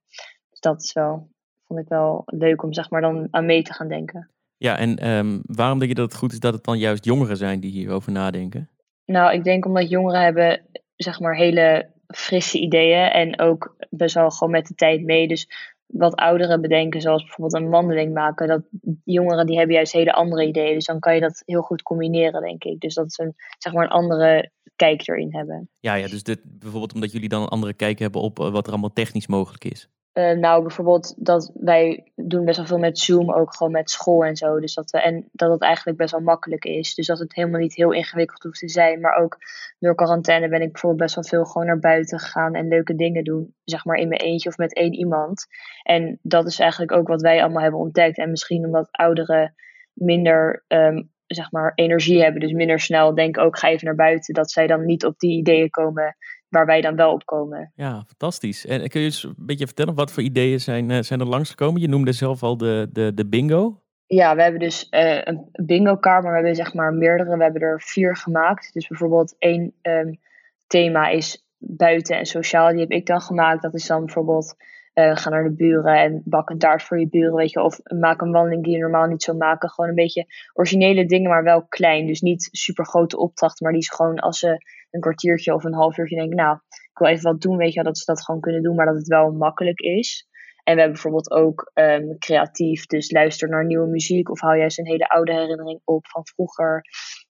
Dus 0.51 0.61
dat 0.61 0.83
is 0.83 0.93
wel, 0.93 1.31
vond 1.67 1.81
ik 1.81 1.89
wel 1.89 2.23
leuk 2.27 2.63
om 2.63 2.73
zeg 2.73 2.91
maar 2.91 3.01
dan 3.01 3.29
aan 3.31 3.47
mee 3.47 3.63
te 3.63 3.73
gaan 3.73 3.89
denken. 3.89 4.31
Ja, 4.57 4.79
en 4.79 4.97
ehm, 4.97 5.39
waarom 5.43 5.79
denk 5.79 5.91
je 5.91 5.97
dat 5.97 6.11
het 6.11 6.19
goed 6.19 6.33
is 6.33 6.41
dat 6.41 6.55
het 6.55 6.65
dan 6.65 6.79
juist 6.79 7.05
jongeren 7.05 7.37
zijn 7.37 7.61
die 7.61 7.71
hierover 7.71 8.13
nadenken? 8.13 8.71
Nou, 9.05 9.33
ik 9.33 9.45
denk 9.45 9.67
omdat 9.67 9.89
jongeren 9.89 10.23
hebben 10.23 10.63
zeg 10.97 11.21
maar 11.21 11.37
hele 11.37 11.91
frisse 12.07 12.59
ideeën 12.59 13.11
en 13.11 13.41
ook 13.41 13.77
best 13.91 14.15
wel 14.15 14.31
gewoon 14.31 14.53
met 14.53 14.67
de 14.67 14.75
tijd 14.75 15.03
mee. 15.03 15.29
Dus 15.29 15.49
wat 15.93 16.15
ouderen 16.15 16.61
bedenken, 16.61 17.01
zoals 17.01 17.25
bijvoorbeeld 17.25 17.63
een 17.63 17.71
wandeling 17.71 18.15
maken, 18.15 18.49
dat 18.49 18.63
jongeren 19.05 19.47
die 19.47 19.57
hebben 19.57 19.75
juist 19.75 19.93
hele 19.93 20.13
andere 20.13 20.47
ideeën. 20.47 20.75
Dus 20.75 20.85
dan 20.85 20.99
kan 20.99 21.15
je 21.15 21.21
dat 21.21 21.43
heel 21.47 21.63
goed 21.63 21.83
combineren, 21.83 22.43
denk 22.43 22.65
ik. 22.65 22.81
Dus 22.81 22.95
dat 22.95 23.13
ze 23.13 23.23
een, 23.23 23.35
zeg 23.59 23.73
maar 23.73 23.85
een 23.85 23.91
andere 23.91 24.51
kijk 24.77 25.09
erin 25.09 25.35
hebben. 25.35 25.69
Ja, 25.81 25.95
ja 25.95 26.09
dus 26.09 26.23
dit, 26.23 26.41
bijvoorbeeld 26.45 26.95
omdat 26.95 27.13
jullie 27.13 27.29
dan 27.29 27.43
een 27.43 27.49
andere 27.49 27.73
kijk 27.73 27.99
hebben 27.99 28.21
op 28.21 28.39
eh, 28.41 28.51
wat 28.51 28.67
er 28.67 28.73
allemaal 28.73 28.93
technisch 28.93 29.27
mogelijk 29.27 29.65
is. 29.65 29.89
Uh, 30.21 30.31
nou, 30.31 30.63
bijvoorbeeld 30.63 31.15
dat 31.17 31.51
wij 31.55 32.11
doen 32.15 32.45
best 32.45 32.57
wel 32.57 32.67
veel 32.67 32.79
met 32.79 32.99
Zoom, 32.99 33.33
ook 33.33 33.55
gewoon 33.55 33.73
met 33.73 33.91
school 33.91 34.25
en 34.25 34.37
zo. 34.37 34.61
Dus 34.61 34.75
dat 34.75 34.91
we, 34.91 35.01
en 35.01 35.29
dat 35.33 35.51
het 35.51 35.63
eigenlijk 35.63 35.99
best 35.99 36.11
wel 36.11 36.21
makkelijk 36.21 36.65
is. 36.65 36.95
Dus 36.95 37.07
dat 37.07 37.19
het 37.19 37.35
helemaal 37.35 37.61
niet 37.61 37.75
heel 37.75 37.93
ingewikkeld 37.93 38.43
hoeft 38.43 38.59
te 38.59 38.69
zijn. 38.69 39.01
Maar 39.01 39.17
ook 39.17 39.39
door 39.79 39.95
quarantaine 39.95 40.49
ben 40.49 40.63
ik 40.63 40.73
bijvoorbeeld 40.73 41.03
best 41.03 41.15
wel 41.15 41.25
veel 41.25 41.45
gewoon 41.45 41.67
naar 41.67 41.79
buiten 41.79 42.19
gegaan 42.19 42.55
en 42.55 42.69
leuke 42.69 42.95
dingen 42.95 43.25
doen. 43.25 43.55
Zeg 43.65 43.85
maar 43.85 43.97
in 43.97 44.09
mijn 44.09 44.21
eentje 44.21 44.49
of 44.49 44.57
met 44.57 44.75
één 44.75 44.95
iemand. 44.95 45.47
En 45.83 46.19
dat 46.23 46.47
is 46.47 46.59
eigenlijk 46.59 46.93
ook 46.93 47.09
wat 47.09 47.23
wij 47.23 47.43
allemaal 47.43 47.63
hebben 47.63 47.81
ontdekt. 47.81 48.19
En 48.19 48.31
misschien 48.31 48.65
omdat 48.65 48.89
ouderen 48.91 49.55
minder 49.93 50.65
um, 50.69 51.11
zeg 51.27 51.51
maar, 51.51 51.73
energie 51.75 52.23
hebben, 52.23 52.41
dus 52.41 52.53
minder 52.53 52.81
snel 52.81 53.15
denken 53.15 53.43
ook 53.43 53.59
ga 53.59 53.69
even 53.69 53.87
naar 53.87 53.95
buiten. 53.95 54.35
Dat 54.35 54.51
zij 54.51 54.67
dan 54.67 54.85
niet 54.85 55.05
op 55.05 55.19
die 55.19 55.39
ideeën 55.39 55.71
komen 55.71 56.17
waar 56.51 56.67
wij 56.67 56.81
dan 56.81 56.97
wel 56.97 57.13
op 57.13 57.25
komen. 57.25 57.73
Ja, 57.75 58.05
fantastisch. 58.07 58.67
En 58.67 58.89
kun 58.89 59.01
je 59.01 59.07
eens 59.07 59.25
een 59.25 59.35
beetje 59.37 59.67
vertellen, 59.67 59.95
wat 59.95 60.13
voor 60.13 60.23
ideeën 60.23 60.61
zijn, 60.61 60.91
uh, 60.91 61.01
zijn 61.01 61.21
er 61.21 61.27
langsgekomen? 61.27 61.81
Je 61.81 61.89
noemde 61.89 62.13
zelf 62.13 62.43
al 62.43 62.57
de, 62.57 62.89
de, 62.93 63.15
de 63.15 63.27
bingo. 63.27 63.83
Ja, 64.07 64.35
we 64.37 64.43
hebben 64.43 64.61
dus 64.61 64.87
uh, 64.91 65.23
een 65.23 65.49
bingo 65.53 65.97
kaart, 65.97 66.23
maar 66.23 66.31
we 66.33 66.39
hebben 66.39 66.57
zeg 66.57 66.75
maar 66.75 66.93
meerdere. 66.93 67.37
We 67.37 67.43
hebben 67.43 67.63
er 67.63 67.81
vier 67.81 68.17
gemaakt. 68.17 68.73
Dus 68.73 68.87
bijvoorbeeld 68.87 69.37
één 69.39 69.73
um, 69.83 70.19
thema 70.67 71.09
is 71.09 71.47
buiten 71.59 72.19
en 72.19 72.27
sociaal. 72.27 72.71
Die 72.71 72.81
heb 72.81 72.91
ik 72.91 73.07
dan 73.07 73.21
gemaakt. 73.21 73.63
Dat 73.63 73.75
is 73.75 73.87
dan 73.87 74.05
bijvoorbeeld 74.05 74.55
uh, 74.95 75.17
ga 75.17 75.31
naar 75.31 75.45
de 75.45 75.53
buren 75.53 75.95
en 75.95 76.23
bak 76.25 76.51
een 76.51 76.59
taart 76.59 76.83
voor 76.83 77.01
je 77.01 77.09
buren, 77.09 77.35
weet 77.35 77.51
je. 77.51 77.63
Of 77.63 77.79
maak 78.01 78.21
een 78.21 78.33
wandeling 78.33 78.65
die 78.65 78.73
je 78.73 78.81
normaal 78.81 79.07
niet 79.07 79.23
zou 79.23 79.37
maken. 79.37 79.69
Gewoon 79.71 79.91
een 79.91 79.97
beetje 79.97 80.27
originele 80.53 81.07
dingen, 81.07 81.31
maar 81.31 81.45
wel 81.45 81.67
klein. 81.67 82.07
Dus 82.07 82.21
niet 82.21 82.49
super 82.53 82.87
grote 82.87 83.19
opdrachten, 83.19 83.65
maar 83.65 83.73
die 83.73 83.83
is 83.83 83.91
gewoon 83.91 84.19
als 84.19 84.39
ze 84.39 84.65
een 84.91 85.01
kwartiertje 85.01 85.55
of 85.55 85.65
een 85.65 85.75
half 85.75 85.99
uurtje 85.99 86.17
denken, 86.17 86.37
nou, 86.37 86.57
ik 86.69 86.99
wil 86.99 87.09
even 87.09 87.33
wat 87.33 87.41
doen, 87.41 87.57
weet 87.57 87.73
je, 87.73 87.83
dat 87.83 87.99
ze 87.99 88.05
dat 88.05 88.25
gewoon 88.25 88.41
kunnen 88.41 88.63
doen, 88.63 88.75
maar 88.75 88.87
dat 88.87 88.97
het 88.97 89.07
wel 89.07 89.31
makkelijk 89.31 89.81
is. 89.81 90.29
En 90.63 90.75
we 90.75 90.81
hebben 90.81 90.93
bijvoorbeeld 90.93 91.31
ook 91.31 91.71
um, 91.75 92.19
creatief, 92.19 92.87
dus 92.87 93.11
luister 93.11 93.49
naar 93.49 93.67
nieuwe 93.67 93.87
muziek 93.87 94.31
of 94.31 94.41
hou 94.41 94.59
juist 94.59 94.79
een 94.79 94.87
hele 94.87 95.09
oude 95.09 95.33
herinnering 95.33 95.81
op 95.85 96.07
van 96.07 96.27
vroeger, 96.27 96.83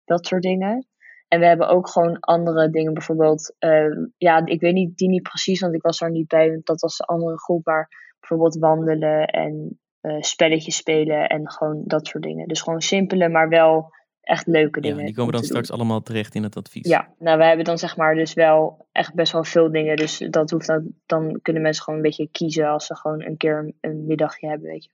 dat 0.05 0.26
soort 0.26 0.43
dingen. 0.43 0.87
En 1.29 1.40
we 1.40 1.47
hebben 1.47 1.69
ook 1.69 1.88
gewoon 1.88 2.21
andere 2.21 2.71
dingen, 2.71 2.95
bijvoorbeeld, 2.95 3.55
uh, 3.59 4.07
ja, 4.17 4.47
ik 4.47 4.61
weet 4.61 4.75
niet, 4.75 4.97
die 4.97 5.09
niet 5.09 5.23
precies, 5.23 5.61
want 5.61 5.75
ik 5.75 5.83
was 5.83 6.00
er 6.00 6.11
niet 6.11 6.29
bij, 6.29 6.50
want 6.50 6.67
dat 6.67 6.81
was 6.81 6.99
een 6.99 7.07
andere 7.07 7.38
groep, 7.38 7.64
maar 7.64 7.88
bijvoorbeeld 8.21 8.59
wandelen 8.59 9.26
en 9.26 9.81
uh, 10.02 10.21
spelletjes 10.21 10.76
spelen 10.76 11.29
en 11.29 11.50
gewoon 11.50 11.83
dat 11.87 12.07
soort 12.07 12.23
dingen. 12.23 12.49
Dus 12.49 12.62
gewoon 12.62 12.81
simpele, 12.81 13.29
maar 13.29 13.49
wel 13.49 13.90
echt 14.30 14.46
leuke 14.46 14.80
dingen. 14.80 14.99
Ja, 14.99 15.04
die 15.04 15.14
komen 15.14 15.32
dan 15.32 15.44
straks 15.44 15.68
doen. 15.68 15.76
allemaal 15.76 16.02
terecht 16.02 16.34
in 16.34 16.42
het 16.42 16.56
advies. 16.56 16.88
Ja, 16.88 17.08
nou, 17.18 17.38
we 17.38 17.44
hebben 17.44 17.64
dan 17.64 17.78
zeg 17.78 17.96
maar 17.96 18.14
dus 18.14 18.34
wel 18.34 18.87
echt 18.92 19.14
best 19.14 19.32
wel 19.32 19.44
veel 19.44 19.70
dingen, 19.70 19.96
dus 19.96 20.18
dat 20.30 20.50
hoeft 20.50 20.66
dan, 20.66 20.94
dan 21.06 21.38
kunnen 21.42 21.62
mensen 21.62 21.82
gewoon 21.84 21.99
een 21.99 22.04
beetje 22.04 22.28
kiezen 22.30 22.68
als 22.68 22.87
ze 22.87 22.96
gewoon 22.96 23.22
een 23.22 23.37
keer 23.37 23.58
een, 23.58 23.75
een 23.80 24.06
middagje 24.06 24.48
hebben, 24.48 24.68
weet 24.68 24.85
je. 24.85 24.90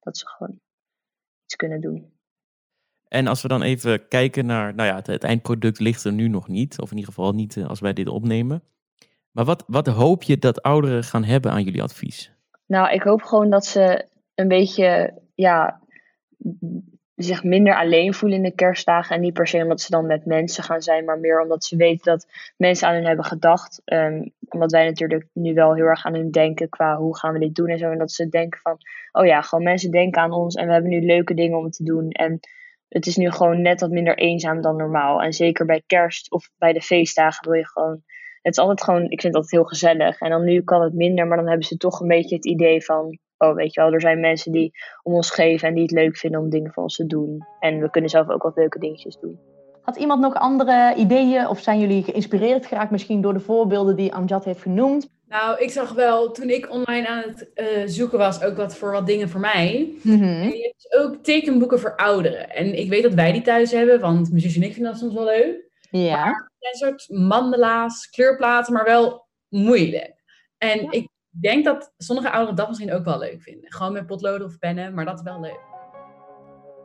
Dat 0.00 0.18
ze 0.18 0.26
gewoon 0.26 0.60
iets 1.44 1.56
kunnen 1.56 1.80
doen. 1.80 2.12
En 3.08 3.26
als 3.26 3.42
we 3.42 3.48
dan 3.48 3.62
even 3.62 4.08
kijken 4.08 4.46
naar, 4.46 4.74
nou 4.74 4.88
ja, 4.88 4.94
het, 4.94 5.06
het, 5.06 5.24
eindproduct 5.24 5.78
ligt 5.78 6.04
er 6.04 6.12
nu 6.12 6.28
nog 6.28 6.48
niet. 6.48 6.80
Of 6.80 6.90
in 6.90 6.96
ieder 6.96 7.12
geval 7.12 7.32
niet 7.32 7.56
uh, 7.56 7.66
als 7.66 7.80
wij 7.80 7.92
dit 7.92 8.08
opnemen. 8.08 8.62
Maar 9.30 9.44
wat, 9.44 9.64
wat 9.66 9.86
hoop 9.86 10.22
je 10.22 10.38
dat 10.38 10.62
ouderen 10.62 11.04
gaan 11.04 11.24
hebben 11.24 11.50
aan 11.50 11.62
jullie 11.62 11.82
advies? 11.82 12.32
Nou, 12.66 12.92
ik 12.92 13.02
hoop 13.02 13.22
gewoon 13.22 13.50
dat 13.50 13.64
ze 13.66 14.06
een 14.34 14.48
beetje, 14.48 15.18
ja, 15.34 15.80
zich 17.22 17.44
minder 17.44 17.76
alleen 17.76 18.14
voelen 18.14 18.38
in 18.38 18.44
de 18.44 18.54
kerstdagen. 18.54 19.14
En 19.16 19.20
niet 19.20 19.32
per 19.34 19.46
se 19.46 19.62
omdat 19.62 19.80
ze 19.80 19.90
dan 19.90 20.06
met 20.06 20.26
mensen 20.26 20.64
gaan 20.64 20.82
zijn, 20.82 21.04
maar 21.04 21.18
meer 21.18 21.42
omdat 21.42 21.64
ze 21.64 21.76
weten 21.76 22.12
dat 22.12 22.26
mensen 22.56 22.88
aan 22.88 22.94
hen 22.94 23.06
hebben 23.06 23.24
gedacht. 23.24 23.82
Um, 23.84 24.32
omdat 24.48 24.70
wij 24.70 24.84
natuurlijk 24.84 25.26
nu 25.32 25.54
wel 25.54 25.74
heel 25.74 25.84
erg 25.84 26.04
aan 26.04 26.14
hun 26.14 26.30
denken 26.30 26.68
qua 26.68 26.96
hoe 26.96 27.16
gaan 27.16 27.32
we 27.32 27.38
dit 27.38 27.54
doen 27.54 27.68
en 27.68 27.78
zo. 27.78 27.90
En 27.90 27.98
dat 27.98 28.12
ze 28.12 28.28
denken 28.28 28.60
van, 28.60 28.76
oh 29.12 29.26
ja, 29.26 29.40
gewoon 29.40 29.64
mensen 29.64 29.90
denken 29.90 30.22
aan 30.22 30.32
ons 30.32 30.54
en 30.54 30.66
we 30.66 30.72
hebben 30.72 30.90
nu 30.90 31.00
leuke 31.00 31.34
dingen 31.34 31.58
om 31.58 31.70
te 31.70 31.84
doen. 31.84 32.10
En 32.10 32.40
het 32.88 33.06
is 33.06 33.16
nu 33.16 33.30
gewoon 33.30 33.62
net 33.62 33.80
wat 33.80 33.90
minder 33.90 34.18
eenzaam 34.18 34.60
dan 34.60 34.76
normaal. 34.76 35.22
En 35.22 35.32
zeker 35.32 35.66
bij 35.66 35.82
kerst 35.86 36.30
of 36.30 36.50
bij 36.58 36.72
de 36.72 36.80
feestdagen 36.80 37.50
wil 37.50 37.58
je 37.58 37.68
gewoon. 37.68 38.02
Het 38.42 38.52
is 38.56 38.58
altijd 38.58 38.82
gewoon, 38.82 39.10
ik 39.10 39.20
vind 39.20 39.34
dat 39.34 39.50
heel 39.50 39.64
gezellig. 39.64 40.20
En 40.20 40.30
dan 40.30 40.44
nu 40.44 40.62
kan 40.62 40.82
het 40.82 40.94
minder, 40.94 41.26
maar 41.26 41.36
dan 41.36 41.48
hebben 41.48 41.66
ze 41.66 41.76
toch 41.76 42.00
een 42.00 42.08
beetje 42.08 42.36
het 42.36 42.46
idee 42.46 42.84
van. 42.84 43.18
Oh, 43.40 43.54
weet 43.54 43.74
je 43.74 43.80
wel, 43.80 43.92
er 43.92 44.00
zijn 44.00 44.20
mensen 44.20 44.52
die 44.52 44.72
om 45.02 45.14
ons 45.14 45.30
geven 45.30 45.68
en 45.68 45.74
die 45.74 45.82
het 45.82 45.92
leuk 45.92 46.16
vinden 46.16 46.40
om 46.40 46.50
dingen 46.50 46.72
voor 46.72 46.82
ons 46.82 46.96
te 46.96 47.06
doen. 47.06 47.46
En 47.60 47.80
we 47.80 47.90
kunnen 47.90 48.10
zelf 48.10 48.28
ook 48.28 48.42
wat 48.42 48.56
leuke 48.56 48.78
dingetjes 48.78 49.18
doen. 49.20 49.38
Had 49.82 49.96
iemand 49.96 50.20
nog 50.20 50.34
andere 50.34 50.94
ideeën 50.96 51.48
of 51.48 51.60
zijn 51.60 51.80
jullie 51.80 52.02
geïnspireerd 52.02 52.66
geraakt 52.66 52.90
misschien 52.90 53.20
door 53.20 53.32
de 53.32 53.40
voorbeelden 53.40 53.96
die 53.96 54.14
Amjad 54.14 54.44
heeft 54.44 54.62
genoemd? 54.62 55.08
Nou, 55.28 55.58
ik 55.58 55.70
zag 55.70 55.92
wel 55.92 56.30
toen 56.30 56.48
ik 56.48 56.70
online 56.70 57.08
aan 57.08 57.22
het 57.26 57.50
uh, 57.54 57.66
zoeken 57.86 58.18
was 58.18 58.42
ook 58.42 58.56
wat 58.56 58.76
voor 58.76 58.92
wat 58.92 59.06
dingen 59.06 59.28
voor 59.28 59.40
mij. 59.40 59.92
Mhm. 60.02 60.22
En 60.22 60.50
je 60.50 60.62
hebt 60.62 60.82
dus 60.82 61.00
ook 61.00 61.16
tekenboeken 61.22 61.80
voor 61.80 61.96
ouderen. 61.96 62.50
En 62.50 62.78
ik 62.78 62.88
weet 62.88 63.02
dat 63.02 63.14
wij 63.14 63.32
die 63.32 63.42
thuis 63.42 63.70
hebben, 63.70 64.00
want 64.00 64.28
mijn 64.28 64.42
zus 64.42 64.56
en 64.56 64.62
ik 64.62 64.72
vinden 64.72 64.90
dat 64.90 65.00
soms 65.00 65.14
wel 65.14 65.24
leuk. 65.24 65.68
Ja. 65.90 66.24
Maar 66.24 66.50
het 66.58 66.76
zijn 66.78 66.92
een 66.92 66.98
soort 66.98 67.20
mandala's, 67.20 68.10
kleurplaten, 68.10 68.72
maar 68.72 68.84
wel 68.84 69.26
moeilijk. 69.48 70.14
En 70.58 70.90
ik 70.90 71.08
denk 71.42 71.64
dat 71.64 71.92
sommige 71.96 72.30
ouderen 72.30 72.56
dat 72.56 72.68
misschien 72.68 72.92
ook 72.92 73.04
wel 73.04 73.18
leuk 73.18 73.42
vinden. 73.42 73.72
Gewoon 73.72 73.92
met 73.92 74.06
potloden 74.06 74.46
of 74.46 74.58
pennen, 74.58 74.94
maar 74.94 75.04
dat 75.04 75.18
is 75.18 75.22
wel 75.22 75.40
leuk. 75.40 75.60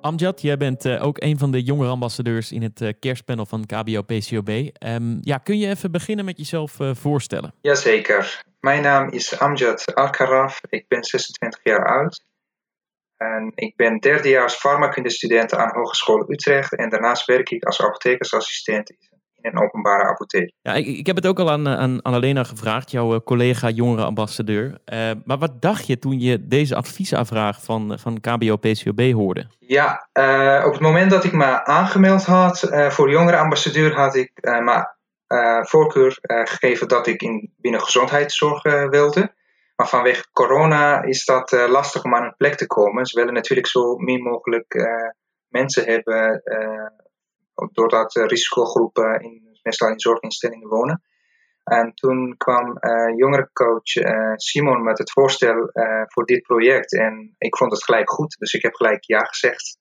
Amjad, 0.01 0.41
jij 0.41 0.57
bent 0.57 0.85
uh, 0.85 1.05
ook 1.05 1.21
een 1.21 1.37
van 1.37 1.51
de 1.51 1.63
jongerenambassadeurs 1.63 2.51
in 2.51 2.61
het 2.61 2.81
uh, 2.81 2.89
kerstpanel 2.99 3.45
van 3.45 3.65
KBO-PCOB. 3.65 4.49
Um, 4.49 5.17
ja, 5.21 5.37
kun 5.37 5.57
je 5.57 5.67
even 5.67 5.91
beginnen 5.91 6.25
met 6.25 6.37
jezelf 6.37 6.79
uh, 6.79 6.95
voorstellen? 6.95 7.53
Jazeker. 7.61 8.43
Mijn 8.59 8.81
naam 8.81 9.09
is 9.09 9.39
Amjad 9.39 9.95
Alkaraf. 9.95 10.61
Ik 10.69 10.87
ben 10.87 11.03
26 11.03 11.59
jaar 11.63 11.87
oud. 11.87 12.23
En 13.17 13.51
ik 13.55 13.75
ben 13.75 13.99
derdejaars 13.99 14.53
farmakundestudent 14.53 15.53
aan 15.53 15.73
Hogeschool 15.73 16.31
Utrecht. 16.31 16.75
En 16.75 16.89
daarnaast 16.89 17.25
werk 17.25 17.49
ik 17.49 17.63
als 17.63 17.81
apothekersassistent 17.81 18.95
een 19.45 19.61
openbare 19.61 20.03
apotheek. 20.03 20.51
Ja, 20.61 20.73
ik, 20.73 20.85
ik 20.85 21.05
heb 21.05 21.15
het 21.15 21.27
ook 21.27 21.39
al 21.39 21.51
aan, 21.51 21.67
aan 21.67 22.01
Annalena 22.01 22.43
gevraagd, 22.43 22.91
jouw 22.91 23.21
collega 23.21 23.69
jongerenambassadeur. 23.69 24.65
Uh, 24.65 25.11
maar 25.25 25.37
wat 25.37 25.61
dacht 25.61 25.87
je 25.87 25.99
toen 25.99 26.19
je 26.19 26.47
deze 26.47 26.75
adviesaanvraag 26.75 27.63
van, 27.63 27.99
van 27.99 28.19
KBO-PCOB 28.19 29.11
hoorde? 29.11 29.47
Ja, 29.59 30.07
uh, 30.13 30.63
op 30.65 30.71
het 30.71 30.81
moment 30.81 31.11
dat 31.11 31.23
ik 31.23 31.31
me 31.31 31.65
aangemeld 31.65 32.25
had 32.25 32.63
uh, 32.63 32.89
voor 32.89 33.09
jongerenambassadeur 33.09 33.95
had 33.95 34.15
ik 34.15 34.31
me 34.41 34.93
voorkeur 35.61 36.17
gegeven 36.21 36.87
dat 36.87 37.07
ik 37.07 37.21
in 37.21 37.53
binnen 37.57 37.81
gezondheidszorg 37.81 38.63
wilde. 38.89 39.33
Maar 39.75 39.87
vanwege 39.87 40.25
corona 40.31 41.03
is 41.03 41.25
dat 41.25 41.51
lastig 41.51 42.03
om 42.03 42.15
aan 42.15 42.23
een 42.23 42.35
plek 42.37 42.55
te 42.55 42.67
komen. 42.67 43.05
Ze 43.05 43.19
willen 43.19 43.33
natuurlijk 43.33 43.67
zo 43.67 43.95
min 43.95 44.21
mogelijk 44.21 44.75
mensen 45.47 45.85
hebben 45.85 46.41
doordat 47.71 48.13
risicogroepen 48.13 49.19
in, 49.21 49.57
meestal 49.63 49.89
in 49.89 49.99
zorginstellingen 49.99 50.67
wonen. 50.67 51.01
En 51.63 51.93
toen 51.93 52.37
kwam 52.37 52.77
uh, 52.79 53.17
jongerencoach 53.17 53.95
uh, 53.95 54.33
Simon 54.35 54.83
met 54.83 54.97
het 54.97 55.11
voorstel 55.11 55.69
uh, 55.73 56.01
voor 56.05 56.25
dit 56.25 56.41
project. 56.41 56.97
En 56.97 57.35
ik 57.37 57.57
vond 57.57 57.71
het 57.71 57.83
gelijk 57.83 58.09
goed, 58.09 58.35
dus 58.39 58.53
ik 58.53 58.61
heb 58.61 58.73
gelijk 58.73 59.03
ja 59.03 59.19
gezegd. 59.19 59.77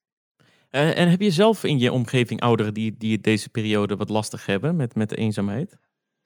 En 0.71 1.09
heb 1.09 1.21
je 1.21 1.31
zelf 1.31 1.65
in 1.65 1.79
je 1.79 1.93
omgeving 1.93 2.41
ouderen 2.41 2.75
die, 2.75 2.95
die 2.99 3.21
deze 3.21 3.51
periode 3.51 3.97
wat 3.97 4.09
lastig 4.09 4.47
hebben 4.47 4.77
met, 4.77 4.95
met 4.95 5.09
de 5.09 5.17
eenzaamheid? 5.17 5.77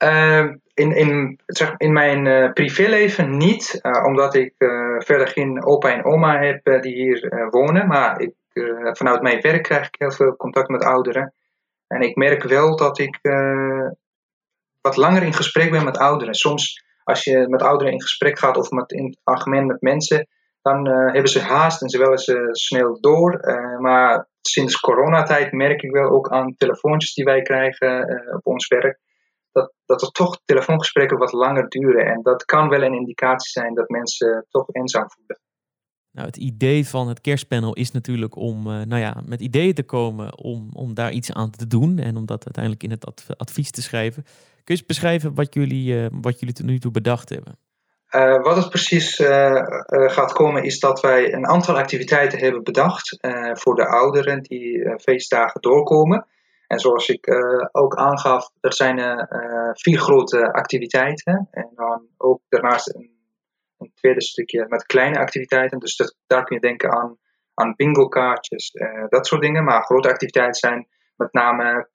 Uh, 0.03 0.51
in, 0.73 0.95
in, 0.95 1.39
zeg, 1.45 1.73
in 1.77 1.93
mijn 1.93 2.53
privéleven 2.53 3.37
niet, 3.37 3.79
omdat 4.05 4.35
ik 4.35 4.53
verder 4.97 5.27
geen 5.27 5.65
opa 5.65 5.93
en 5.93 6.05
oma 6.05 6.39
heb 6.39 6.81
die 6.81 6.93
hier 6.93 7.47
wonen. 7.49 7.87
Maar 7.87 8.21
ik, 8.21 8.33
vanuit 8.97 9.21
mijn 9.21 9.41
werk 9.41 9.63
krijg 9.63 9.87
ik 9.87 9.95
heel 9.97 10.11
veel 10.11 10.35
contact 10.35 10.69
met 10.69 10.83
ouderen. 10.83 11.33
En 11.89 12.01
ik 12.01 12.15
merk 12.15 12.43
wel 12.43 12.75
dat 12.75 12.99
ik 12.99 13.19
wat 14.81 14.97
langer 14.97 15.23
in 15.23 15.33
gesprek 15.33 15.71
ben 15.71 15.83
met 15.83 15.97
ouderen. 15.97 16.33
Soms 16.33 16.83
als 17.03 17.23
je 17.23 17.47
met 17.47 17.61
ouderen 17.61 17.93
in 17.93 18.01
gesprek 18.01 18.39
gaat 18.39 18.57
of 18.57 18.69
met, 18.69 18.91
in 18.91 19.17
het 19.23 19.45
met 19.45 19.81
mensen, 19.81 20.27
dan 20.61 20.87
uh, 20.87 21.13
hebben 21.13 21.31
ze 21.31 21.39
haast 21.39 21.81
en 21.81 21.89
ze 21.89 21.97
willen 21.97 22.17
ze 22.17 22.49
snel 22.51 22.99
door. 22.99 23.47
Uh, 23.47 23.79
maar 23.79 24.27
sinds 24.41 24.79
coronatijd 24.79 25.51
merk 25.51 25.81
ik 25.81 25.91
wel 25.91 26.09
ook 26.09 26.29
aan 26.29 26.55
telefoontjes 26.57 27.13
die 27.13 27.25
wij 27.25 27.41
krijgen 27.41 28.05
op 28.35 28.45
ons 28.45 28.67
werk, 28.67 28.99
dat, 29.51 29.73
dat 29.85 30.01
er 30.01 30.11
toch 30.11 30.41
telefoongesprekken 30.45 31.17
wat 31.17 31.31
langer 31.31 31.69
duren. 31.69 32.05
En 32.05 32.21
dat 32.21 32.45
kan 32.45 32.69
wel 32.69 32.81
een 32.81 32.93
indicatie 32.93 33.51
zijn 33.51 33.73
dat 33.73 33.89
mensen 33.89 34.45
toch 34.49 34.65
eenzaam 34.71 35.09
voelen. 35.11 35.39
Nou, 36.11 36.27
het 36.27 36.37
idee 36.37 36.87
van 36.87 37.07
het 37.07 37.21
kerstpanel 37.21 37.73
is 37.73 37.91
natuurlijk 37.91 38.35
om 38.35 38.63
nou 38.63 38.97
ja, 38.97 39.21
met 39.25 39.41
ideeën 39.41 39.73
te 39.73 39.83
komen 39.83 40.37
om, 40.37 40.69
om 40.73 40.93
daar 40.93 41.11
iets 41.11 41.33
aan 41.33 41.49
te 41.49 41.67
doen 41.67 41.99
en 41.99 42.17
om 42.17 42.25
dat 42.25 42.45
uiteindelijk 42.45 42.83
in 42.83 42.91
het 42.91 43.37
advies 43.37 43.71
te 43.71 43.81
schrijven. 43.81 44.23
Kun 44.23 44.33
je 44.63 44.73
eens 44.73 44.85
beschrijven 44.85 45.33
wat 45.33 45.53
jullie, 45.53 46.07
wat 46.11 46.39
jullie 46.39 46.55
tot 46.55 46.65
nu 46.65 46.79
toe 46.79 46.91
bedacht 46.91 47.29
hebben? 47.29 47.57
Uh, 48.15 48.43
wat 48.43 48.55
het 48.55 48.69
precies 48.69 49.15
gaat 49.87 50.33
komen 50.33 50.63
is 50.63 50.79
dat 50.79 51.01
wij 51.01 51.33
een 51.33 51.47
aantal 51.47 51.77
activiteiten 51.77 52.39
hebben 52.39 52.63
bedacht 52.63 53.17
voor 53.53 53.75
de 53.75 53.87
ouderen 53.87 54.41
die 54.41 54.99
feestdagen 54.99 55.61
doorkomen. 55.61 56.25
En 56.67 56.79
zoals 56.79 57.09
ik 57.09 57.27
ook 57.71 57.95
aangaf, 57.95 58.49
er 58.59 58.73
zijn 58.73 59.27
vier 59.73 59.99
grote 59.99 60.53
activiteiten. 60.53 61.47
En 61.51 61.69
dan 61.75 62.01
ook 62.17 62.41
daarnaast 62.49 62.95
een, 62.95 63.17
een, 63.79 63.91
tweede 63.93 64.21
stukje 64.21 64.65
met 64.67 64.85
kleine 64.85 65.19
activiteiten. 65.19 65.79
Dus 65.79 65.95
daar 66.27 66.43
kun 66.43 66.55
je 66.55 66.61
denken 66.61 66.91
aan, 66.91 67.17
aan 67.53 67.73
bingo 67.75 68.07
kaartjes, 68.07 68.71
dat 69.09 69.27
soort 69.27 69.41
dingen. 69.41 69.63
Maar 69.63 69.83
grote 69.83 70.09
activiteiten 70.09 70.59
zijn 70.59 70.87
met 71.15 71.33
name 71.33 71.89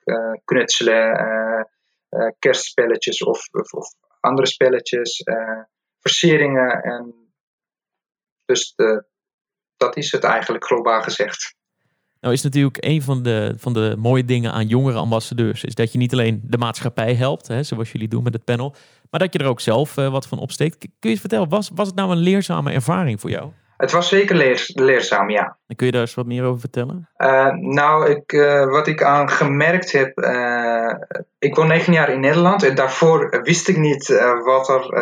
knutselen, 0.45 1.69
kerstspelletjes 2.39 3.23
of, 3.23 3.49
of, 3.51 3.73
of 3.73 3.87
andere 4.21 4.47
spelletjes 4.47 5.23
versieringen. 6.01 6.83
En 6.83 7.33
dus 8.45 8.75
de, 8.75 9.07
dat 9.77 9.97
is 9.97 10.13
het 10.13 10.25
eigenlijk 10.25 10.65
globaal 10.65 11.03
gezegd. 11.03 11.57
Nou 12.25 12.37
is 12.37 12.43
natuurlijk 12.43 12.77
een 12.81 13.03
van 13.03 13.23
de, 13.23 13.55
van 13.57 13.73
de 13.73 13.95
mooie 13.99 14.25
dingen 14.25 14.53
aan 14.53 14.67
jongere 14.67 14.99
ambassadeurs... 14.99 15.65
is 15.65 15.75
dat 15.75 15.93
je 15.93 15.99
niet 15.99 16.13
alleen 16.13 16.41
de 16.45 16.59
maatschappij 16.59 17.15
helpt, 17.15 17.49
hè, 17.49 17.63
zoals 17.63 17.93
jullie 17.93 18.09
doen 18.09 18.23
met 18.23 18.33
het 18.33 18.45
panel... 18.45 18.75
maar 19.11 19.21
dat 19.21 19.33
je 19.33 19.39
er 19.39 19.47
ook 19.47 19.61
zelf 19.61 19.97
uh, 19.97 20.09
wat 20.09 20.27
van 20.27 20.39
opsteekt. 20.39 20.79
Kun 20.79 20.91
je 21.01 21.09
eens 21.09 21.21
vertellen, 21.21 21.49
was, 21.49 21.71
was 21.75 21.87
het 21.87 21.97
nou 21.97 22.11
een 22.11 22.17
leerzame 22.17 22.73
ervaring 22.73 23.21
voor 23.21 23.31
jou? 23.31 23.51
Het 23.77 23.93
was 23.93 24.09
zeker 24.09 24.37
leer, 24.37 24.71
leerzaam, 24.75 25.31
ja. 25.31 25.57
En 25.67 25.77
kun 25.77 25.87
je 25.87 25.93
daar 25.93 26.01
eens 26.01 26.15
wat 26.15 26.27
meer 26.27 26.45
over 26.45 26.61
vertellen? 26.61 27.09
Uh, 27.17 27.53
nou, 27.53 28.11
ik, 28.11 28.33
uh, 28.33 28.71
wat 28.71 28.87
ik 28.87 29.03
aan 29.03 29.31
gemerkt 29.31 29.93
heb... 29.93 30.19
ik 31.39 31.55
woon 31.55 31.69
negen 31.69 31.93
jaar 31.93 32.13
in 32.13 32.21
Nederland 32.21 32.63
en 32.63 32.75
daarvoor 32.75 33.41
wist 33.43 33.69
ik 33.69 33.77
niet 33.77 34.09
wat 34.45 34.69
er 34.69 34.93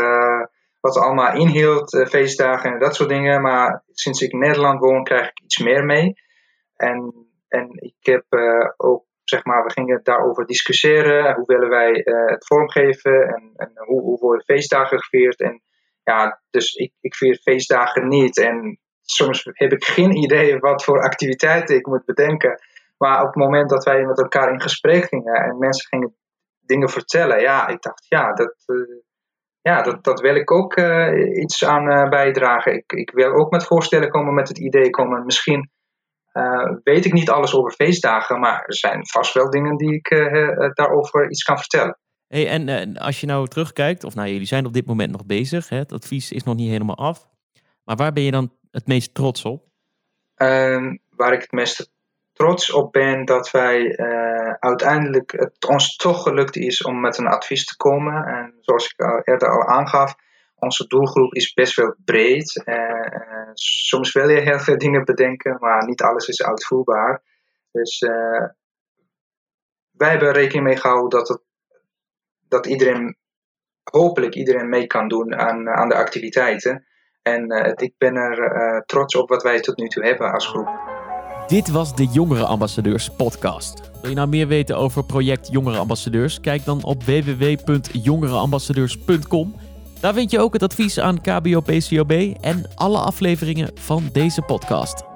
wat 0.83 0.99
allemaal 0.99 1.35
inhield, 1.35 1.95
uh, 1.95 2.07
feestdagen 2.07 2.73
en 2.73 2.79
dat 2.79 2.95
soort 2.95 3.09
dingen. 3.09 3.43
Maar 3.43 3.83
sinds 3.93 4.21
ik 4.21 4.33
in 4.33 4.39
Nederland 4.39 4.81
woon, 4.81 5.05
krijg 5.05 5.27
ik 5.27 5.41
iets 5.45 5.59
meer 5.59 5.85
mee. 5.85 6.15
En, 6.83 7.27
en 7.49 7.69
ik 7.71 7.97
heb 8.01 8.25
uh, 8.31 8.71
ook, 8.77 9.05
zeg 9.25 9.45
maar, 9.45 9.65
we 9.65 9.71
gingen 9.71 10.01
daarover 10.03 10.47
discussiëren. 10.47 11.35
Hoe 11.35 11.47
willen 11.47 11.69
wij 11.69 12.07
uh, 12.07 12.27
het 12.27 12.47
vormgeven 12.47 13.29
en, 13.29 13.53
en 13.57 13.73
hoe, 13.75 14.01
hoe 14.01 14.19
worden 14.19 14.45
feestdagen 14.45 15.03
gevierd. 15.03 15.41
En 15.41 15.63
ja, 16.03 16.41
dus 16.51 16.75
ik, 16.75 16.93
ik 17.01 17.15
vier 17.15 17.35
feestdagen 17.35 18.09
niet. 18.09 18.39
En 18.39 18.79
soms 19.03 19.45
heb 19.45 19.73
ik 19.73 19.85
geen 19.85 20.17
idee 20.17 20.59
wat 20.59 20.85
voor 20.85 21.03
activiteiten 21.03 21.77
ik 21.77 21.87
moet 21.87 22.05
bedenken. 22.05 22.61
Maar 22.99 23.21
op 23.21 23.27
het 23.27 23.37
moment 23.37 23.71
dat 23.71 23.85
wij 23.85 24.05
met 24.05 24.19
elkaar 24.19 24.53
in 24.53 24.61
gesprek 24.61 25.05
gingen 25.05 25.35
en 25.35 25.59
mensen 25.59 25.89
gingen 25.89 26.17
dingen 26.61 26.89
vertellen, 26.89 27.41
ja, 27.41 27.69
ik 27.69 27.83
dacht, 27.83 28.07
ja, 28.09 28.33
dat, 28.33 28.55
ja, 29.61 29.83
dat, 29.83 30.05
dat 30.05 30.21
wil 30.21 30.35
ik 30.35 30.51
ook 30.51 30.77
iets 31.43 31.65
aan 31.65 32.09
bijdragen. 32.09 32.75
Ik, 32.75 32.93
ik 32.93 33.11
wil 33.11 33.33
ook 33.33 33.51
met 33.51 33.67
voorstellen 33.67 34.11
komen, 34.11 34.35
met 34.35 34.49
het 34.49 34.59
idee 34.59 34.91
komen. 34.91 35.25
Misschien 35.25 35.71
uh, 36.33 36.77
weet 36.83 37.05
ik 37.05 37.13
niet 37.13 37.31
alles 37.31 37.55
over 37.55 37.73
feestdagen, 37.73 38.41
maar 38.41 38.65
er 38.67 38.77
zijn 38.77 39.07
vast 39.07 39.35
wel 39.35 39.51
dingen 39.51 39.77
die 39.77 39.93
ik 39.93 40.09
daarover 40.75 41.31
iets 41.31 41.43
kan 41.43 41.59
vertellen. 41.59 41.99
Hey, 42.27 42.49
en 42.49 42.97
als 42.97 43.21
je 43.21 43.27
nou 43.27 43.49
terugkijkt, 43.49 44.05
of 44.05 44.15
nou 44.15 44.29
jullie 44.29 44.47
zijn 44.47 44.67
op 44.67 44.73
dit 44.73 44.87
moment 44.87 45.13
nog 45.13 45.27
bezig, 45.27 45.69
hè, 45.69 45.77
het 45.77 45.93
advies 45.93 46.33
is 46.33 46.43
nog 46.43 46.55
niet 46.55 46.71
helemaal 46.71 46.97
af. 46.97 47.29
Maar 47.85 47.97
waar 47.97 48.13
ben 48.13 48.23
je 48.23 48.31
dan 48.31 48.53
het 48.71 48.87
meest 48.87 49.15
trots 49.15 49.45
op? 49.45 49.65
Ehm, 50.35 50.97
waar 51.11 51.33
ik 51.33 51.41
het 51.41 51.53
meest 51.53 51.91
trots 52.33 52.73
op 52.73 52.93
ben 52.93 53.25
dat 53.25 53.51
wij 53.51 53.97
uiteindelijk 54.59 55.33
het 55.33 55.67
ons 55.69 55.97
toch 55.97 56.23
gelukt 56.23 56.57
is 56.57 56.83
om 56.83 57.01
met 57.01 57.19
een 57.19 57.27
advies 57.27 57.65
te 57.65 57.77
komen. 57.77 58.25
En 58.25 58.55
zoals 58.61 58.87
ik 58.87 59.01
al 59.01 59.21
eerder 59.25 59.49
al 59.49 59.67
aangaf, 59.67 60.15
onze 60.63 60.87
doelgroep 60.87 61.35
is 61.35 61.53
best 61.53 61.77
wel 61.77 61.95
breed. 62.05 62.63
Uh, 62.65 63.51
soms 63.55 64.13
wil 64.13 64.29
je 64.29 64.41
heel 64.41 64.59
veel 64.59 64.79
dingen 64.79 65.05
bedenken, 65.05 65.57
maar 65.61 65.87
niet 65.87 66.03
alles 66.03 66.29
is 66.29 66.43
uitvoerbaar. 66.43 67.23
Dus 67.73 67.99
wij 69.91 70.11
hebben 70.11 70.33
rekening 70.33 70.65
mee 70.65 70.77
gehouden 70.77 71.19
dat, 71.19 71.29
het, 71.29 71.41
dat 72.49 72.67
iedereen, 72.67 73.17
hopelijk 73.83 74.35
iedereen 74.35 74.69
mee 74.69 74.87
kan 74.87 75.09
doen 75.09 75.35
aan, 75.35 75.69
aan 75.69 75.89
de 75.89 75.95
activiteiten. 75.95 76.87
En 77.23 77.51
ik 77.77 77.95
ben 77.99 78.17
er 78.17 78.83
trots 78.87 79.17
op 79.17 79.29
wat 79.29 79.43
wij 79.43 79.61
tot 79.61 79.77
nu 79.77 79.89
toe 79.89 80.05
hebben 80.05 80.33
als 80.33 80.47
groep. 80.47 80.69
Dit 81.47 81.71
was 81.71 81.97
de 81.97 82.05
Jongere 82.05 82.45
Ambassadeurs 82.45 83.11
podcast. 83.11 83.91
Wil 84.01 84.11
je 84.11 84.17
nou 84.17 84.29
meer 84.29 84.47
weten 84.47 84.77
over 84.77 85.05
project 85.05 85.49
Jongere 85.53 85.79
Ambassadeurs? 85.79 86.41
Kijk 86.41 86.65
dan 86.65 86.85
op 86.85 87.03
www.jongereambassadeurs.com. 87.03 89.55
Daar 90.03 90.15
vind 90.15 90.31
je 90.31 90.41
ook 90.41 90.53
het 90.53 90.63
advies 90.63 90.99
aan 90.99 91.21
KBO-PCOB 91.21 92.13
en 92.41 92.65
alle 92.75 92.99
afleveringen 92.99 93.71
van 93.75 94.09
deze 94.13 94.43
podcast. 94.43 95.12